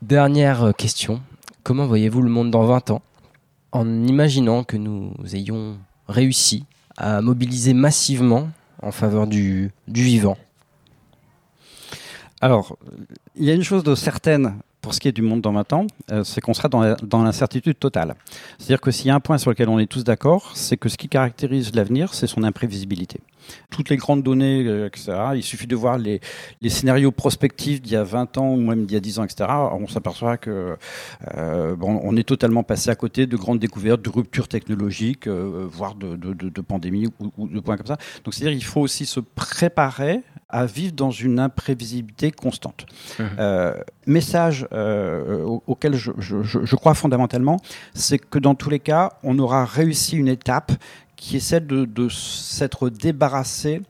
Dernière 0.03 0.73
question. 0.77 1.21
Comment 1.63 1.87
voyez-vous 1.87 2.23
le 2.23 2.31
monde 2.31 2.51
dans 2.51 2.65
20 2.65 2.91
ans 2.91 3.03
en 3.73 4.07
imaginant 4.07 4.65
que 4.65 4.77
nous 4.77 5.13
ayons 5.33 5.79
réussi 6.09 6.65
à 7.01 7.23
mobiliser 7.23 7.75
massivement 7.75 8.51
en 8.83 8.93
faveur 8.93 9.27
du, 9.27 9.73
du 9.89 10.03
vivant 10.03 10.37
Alors, 12.41 12.77
il 13.37 13.45
y 13.45 13.51
a 13.51 13.55
une 13.55 13.65
chose 13.65 13.83
de 13.83 13.95
certaine 13.95 14.55
pour 14.81 14.95
ce 14.95 15.01
qui 15.01 15.09
est 15.09 15.13
du 15.13 15.23
monde 15.23 15.41
dans 15.41 15.53
20 15.53 15.73
ans, 15.75 15.87
euh, 16.11 16.25
c'est 16.25 16.41
qu'on 16.41 16.55
sera 16.55 16.69
dans 16.69 17.23
l'incertitude 17.23 17.79
totale. 17.79 18.15
C'est-à-dire 18.59 18.81
que 18.81 18.91
s'il 18.91 19.09
y 19.09 19.11
a 19.11 19.15
un 19.15 19.21
point 19.21 19.39
sur 19.39 19.51
lequel 19.51 19.69
on 19.69 19.79
est 19.79 19.87
tous 19.87 20.05
d'accord, 20.05 20.53
c'est 20.55 20.77
que 20.77 20.89
ce 20.89 20.97
qui 20.97 21.09
caractérise 21.09 21.75
l'avenir, 21.75 22.15
c'est 22.15 22.27
son 22.27 22.43
imprévisibilité. 22.45 23.21
Toutes 23.71 23.91
les 23.91 23.97
grandes 23.97 24.23
données, 24.23 24.65
euh, 24.67 24.87
etc., 24.87 25.13
il 25.35 25.43
suffit 25.43 25.67
de 25.67 25.77
voir 25.77 25.99
les, 25.99 26.21
les 26.61 26.69
scénarios 26.69 27.11
prospectifs 27.11 27.81
d'il 27.81 27.93
y 27.93 27.97
a 27.97 28.05
20 28.05 28.39
ans 28.39 28.53
ou 28.53 28.57
même 28.57 28.87
d'il 28.87 28.95
y 28.95 28.97
a 28.97 29.01
10 29.01 29.19
ans, 29.19 29.25
etc., 29.25 29.51
on 29.73 29.87
s'aperçoit 29.87 30.37
que 30.37 30.77
euh, 31.37 31.77
bon, 31.77 32.01
on 32.03 32.17
est 32.17 32.29
totalement 32.29 32.63
passé 32.63 32.91
à 32.91 32.95
côté 32.95 33.27
de 33.27 33.37
grandes 33.37 33.59
découvertes, 33.59 34.03
de 34.03 34.11
ruptures 34.11 34.49
technologiques, 34.49 35.29
voire 35.29 35.95
de, 35.95 36.17
de, 36.17 36.33
de, 36.33 36.49
de 36.49 36.61
pandémies 36.61 37.09
ou, 37.21 37.33
ou, 37.37 37.49
de 37.49 37.61
points 37.61 37.77
comme 37.77 37.87
ça. 37.87 37.99
Donc 38.25 38.35
c'est-à-dire 38.35 38.59
qu'il 38.59 38.67
faut 38.67 38.81
aussi 38.81 39.07
se 39.07 39.21
préparer 39.21 40.23
à 40.51 40.67
vivre 40.67 40.93
dans 40.93 41.11
une 41.11 41.39
imprévisibilité 41.39 42.31
constante. 42.31 42.87
Mmh. 43.19 43.25
Euh, 43.39 43.75
message 44.07 44.67
euh, 44.73 45.45
auquel 45.67 45.95
je, 45.95 46.13
je, 46.19 46.43
je, 46.43 46.77
crois 46.77 46.95
fondamentalement, 46.95 47.59
c'est 47.95 48.19
que 48.19 48.39
dans 48.39 48.55
tous 48.55 48.71
les 48.71 48.81
cas, 48.81 49.13
on 49.23 49.39
aura 49.39 49.65
réussi 49.65 50.17
une 50.17 50.29
étape 50.29 50.73
qui 51.21 51.37
est 51.37 51.41
celle 51.41 51.67
de, 51.67 52.09
s'être 52.09 52.89
débarrassé 52.89 53.83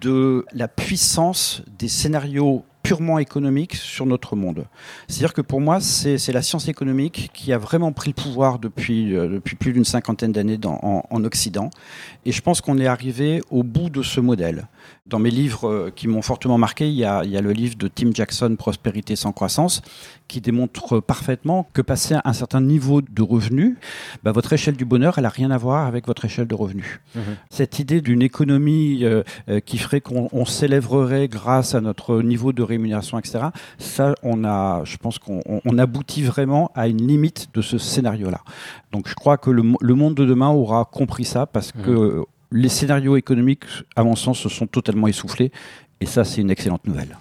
de 0.00 0.44
la 0.52 0.68
puissance 0.68 1.62
des 1.78 1.88
scénarios 1.88 2.64
purement 2.82 3.18
économiques 3.18 3.74
sur 3.74 4.06
notre 4.06 4.36
monde. 4.36 4.64
C'est-à-dire 5.06 5.34
que 5.34 5.42
pour 5.42 5.60
moi, 5.60 5.80
c'est 5.80 6.32
la 6.32 6.40
science 6.40 6.68
économique 6.68 7.30
qui 7.34 7.52
a 7.52 7.58
vraiment 7.58 7.92
pris 7.92 8.10
le 8.16 8.22
pouvoir 8.22 8.58
depuis, 8.58 9.14
euh, 9.14 9.28
depuis 9.28 9.56
plus 9.56 9.72
d'une 9.72 9.84
cinquantaine 9.84 10.32
d'années 10.32 10.58
en, 10.64 11.24
Occident. 11.24 11.68
Et 12.24 12.32
je 12.32 12.40
pense 12.40 12.60
qu'on 12.60 12.78
est 12.78 12.86
arrivé 12.86 13.42
au 13.50 13.62
bout 13.62 13.90
de 13.90 14.02
ce 14.02 14.20
modèle. 14.20 14.66
Dans 15.06 15.18
mes 15.18 15.30
livres 15.30 15.68
euh, 15.68 15.92
qui 15.94 16.08
m'ont 16.08 16.22
fortement 16.22 16.58
marqué, 16.58 16.88
il 16.88 16.94
y, 16.94 17.04
a, 17.04 17.24
il 17.24 17.30
y, 17.30 17.36
a, 17.36 17.40
le 17.40 17.52
livre 17.52 17.76
de 17.76 17.86
Tim 17.88 18.10
Jackson, 18.12 18.56
Prospérité 18.58 19.14
sans 19.14 19.32
croissance, 19.32 19.82
qui 20.28 20.40
démontre 20.40 21.00
parfaitement 21.00 21.68
que 21.72 21.82
passer 21.82 22.16
un 22.24 22.32
certain 22.32 22.60
niveau 22.60 23.00
de 23.00 23.22
revenu, 23.22 23.76
bah, 24.22 24.32
votre 24.32 24.52
échelle 24.52 24.76
du 24.76 24.84
bonheur, 24.84 25.18
elle 25.18 25.22
n'a 25.22 25.28
rien 25.28 25.50
à 25.50 25.58
voir 25.58 25.86
avec 25.86 26.06
votre 26.06 26.24
échelle 26.24 26.46
de 26.46 26.54
revenu. 26.54 27.00
Mmh. 27.14 27.20
Cette 27.50 27.78
idée 27.78 28.00
d'une 28.00 28.22
économie 28.22 29.04
euh, 29.04 29.22
euh, 29.48 29.60
qui 29.60 29.78
ferait 29.78 30.00
qu'on 30.00 30.44
s'élèverait 30.44 31.28
grâce 31.28 31.74
à 31.74 31.80
notre 31.80 32.22
niveau 32.22 32.52
de 32.52 32.62
rémunération, 32.62 33.18
etc., 33.18 33.46
ça, 33.78 34.14
on 34.22 34.44
a, 34.44 34.82
je 34.84 34.96
pense 34.96 35.18
qu'on 35.18 35.40
on 35.46 35.78
aboutit 35.78 36.22
vraiment 36.22 36.70
à 36.74 36.88
une 36.88 37.06
limite 37.06 37.48
de 37.54 37.62
ce 37.62 37.78
scénario-là. 37.78 38.40
Donc 38.92 39.08
je 39.08 39.14
crois 39.14 39.36
que 39.36 39.50
le, 39.50 39.62
le, 39.80 39.94
monde 39.94 40.14
de 40.14 40.24
demain 40.24 40.50
aura 40.50 40.84
compris 40.84 41.24
ça 41.24 41.46
parce 41.46 41.74
mmh. 41.74 42.24
Les 42.50 42.68
scénarios 42.68 43.16
économiques, 43.16 43.64
à 43.96 44.04
mon 44.04 44.16
sens, 44.16 44.38
se 44.38 44.48
sont 44.48 44.66
totalement 44.66 45.08
essoufflés. 45.08 45.52
Et 46.00 46.06
ça, 46.06 46.24
c'est 46.24 46.40
une 46.40 46.50
excellente 46.50 46.86
nouvelle. 46.86 47.18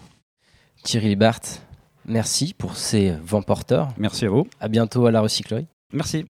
Thierry 0.84 1.16
Barthes, 1.16 1.62
merci 2.06 2.54
pour 2.58 2.78
ces 2.78 3.14
vents 3.24 3.42
porteurs. 3.42 3.90
Merci 3.98 4.26
à 4.26 4.30
vous. 4.30 4.48
À 4.60 4.68
bientôt 4.68 5.06
à 5.06 5.12
la 5.12 5.22
recyclerie. 5.22 5.68
Merci. 5.94 6.26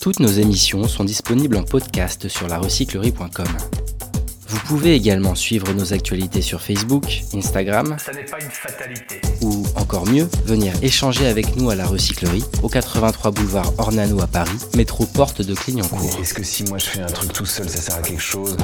Toutes 0.00 0.20
nos 0.20 0.28
émissions 0.28 0.86
sont 0.86 1.04
disponibles 1.04 1.56
en 1.56 1.64
podcast 1.64 2.28
sur 2.28 2.46
larecyclerie.com. 2.46 3.46
Vous 4.48 4.60
pouvez 4.60 4.94
également 4.94 5.34
suivre 5.34 5.72
nos 5.74 5.92
actualités 5.92 6.40
sur 6.40 6.62
Facebook, 6.62 7.20
Instagram. 7.34 7.96
Ça 8.02 8.12
n'est 8.12 8.24
pas 8.24 8.38
une 8.40 8.50
fatalité. 8.50 9.20
Ou 9.42 9.66
encore 9.76 10.06
mieux, 10.06 10.26
venir 10.46 10.72
échanger 10.82 11.26
avec 11.26 11.56
nous 11.56 11.68
à 11.68 11.74
la 11.74 11.86
recyclerie, 11.86 12.44
au 12.62 12.68
83 12.70 13.30
boulevard 13.30 13.72
Ornano 13.76 14.22
à 14.22 14.26
Paris, 14.26 14.58
métro 14.74 15.04
porte 15.04 15.42
de 15.42 15.54
Clignancourt. 15.54 16.18
Est-ce 16.18 16.32
que 16.32 16.42
si 16.42 16.64
moi 16.64 16.78
je 16.78 16.86
fais 16.86 17.00
un 17.02 17.06
truc 17.06 17.32
tout 17.34 17.44
seul, 17.44 17.68
ça 17.68 17.78
sert 17.78 17.96
à 17.96 18.00
quelque 18.00 18.22
chose? 18.22 18.56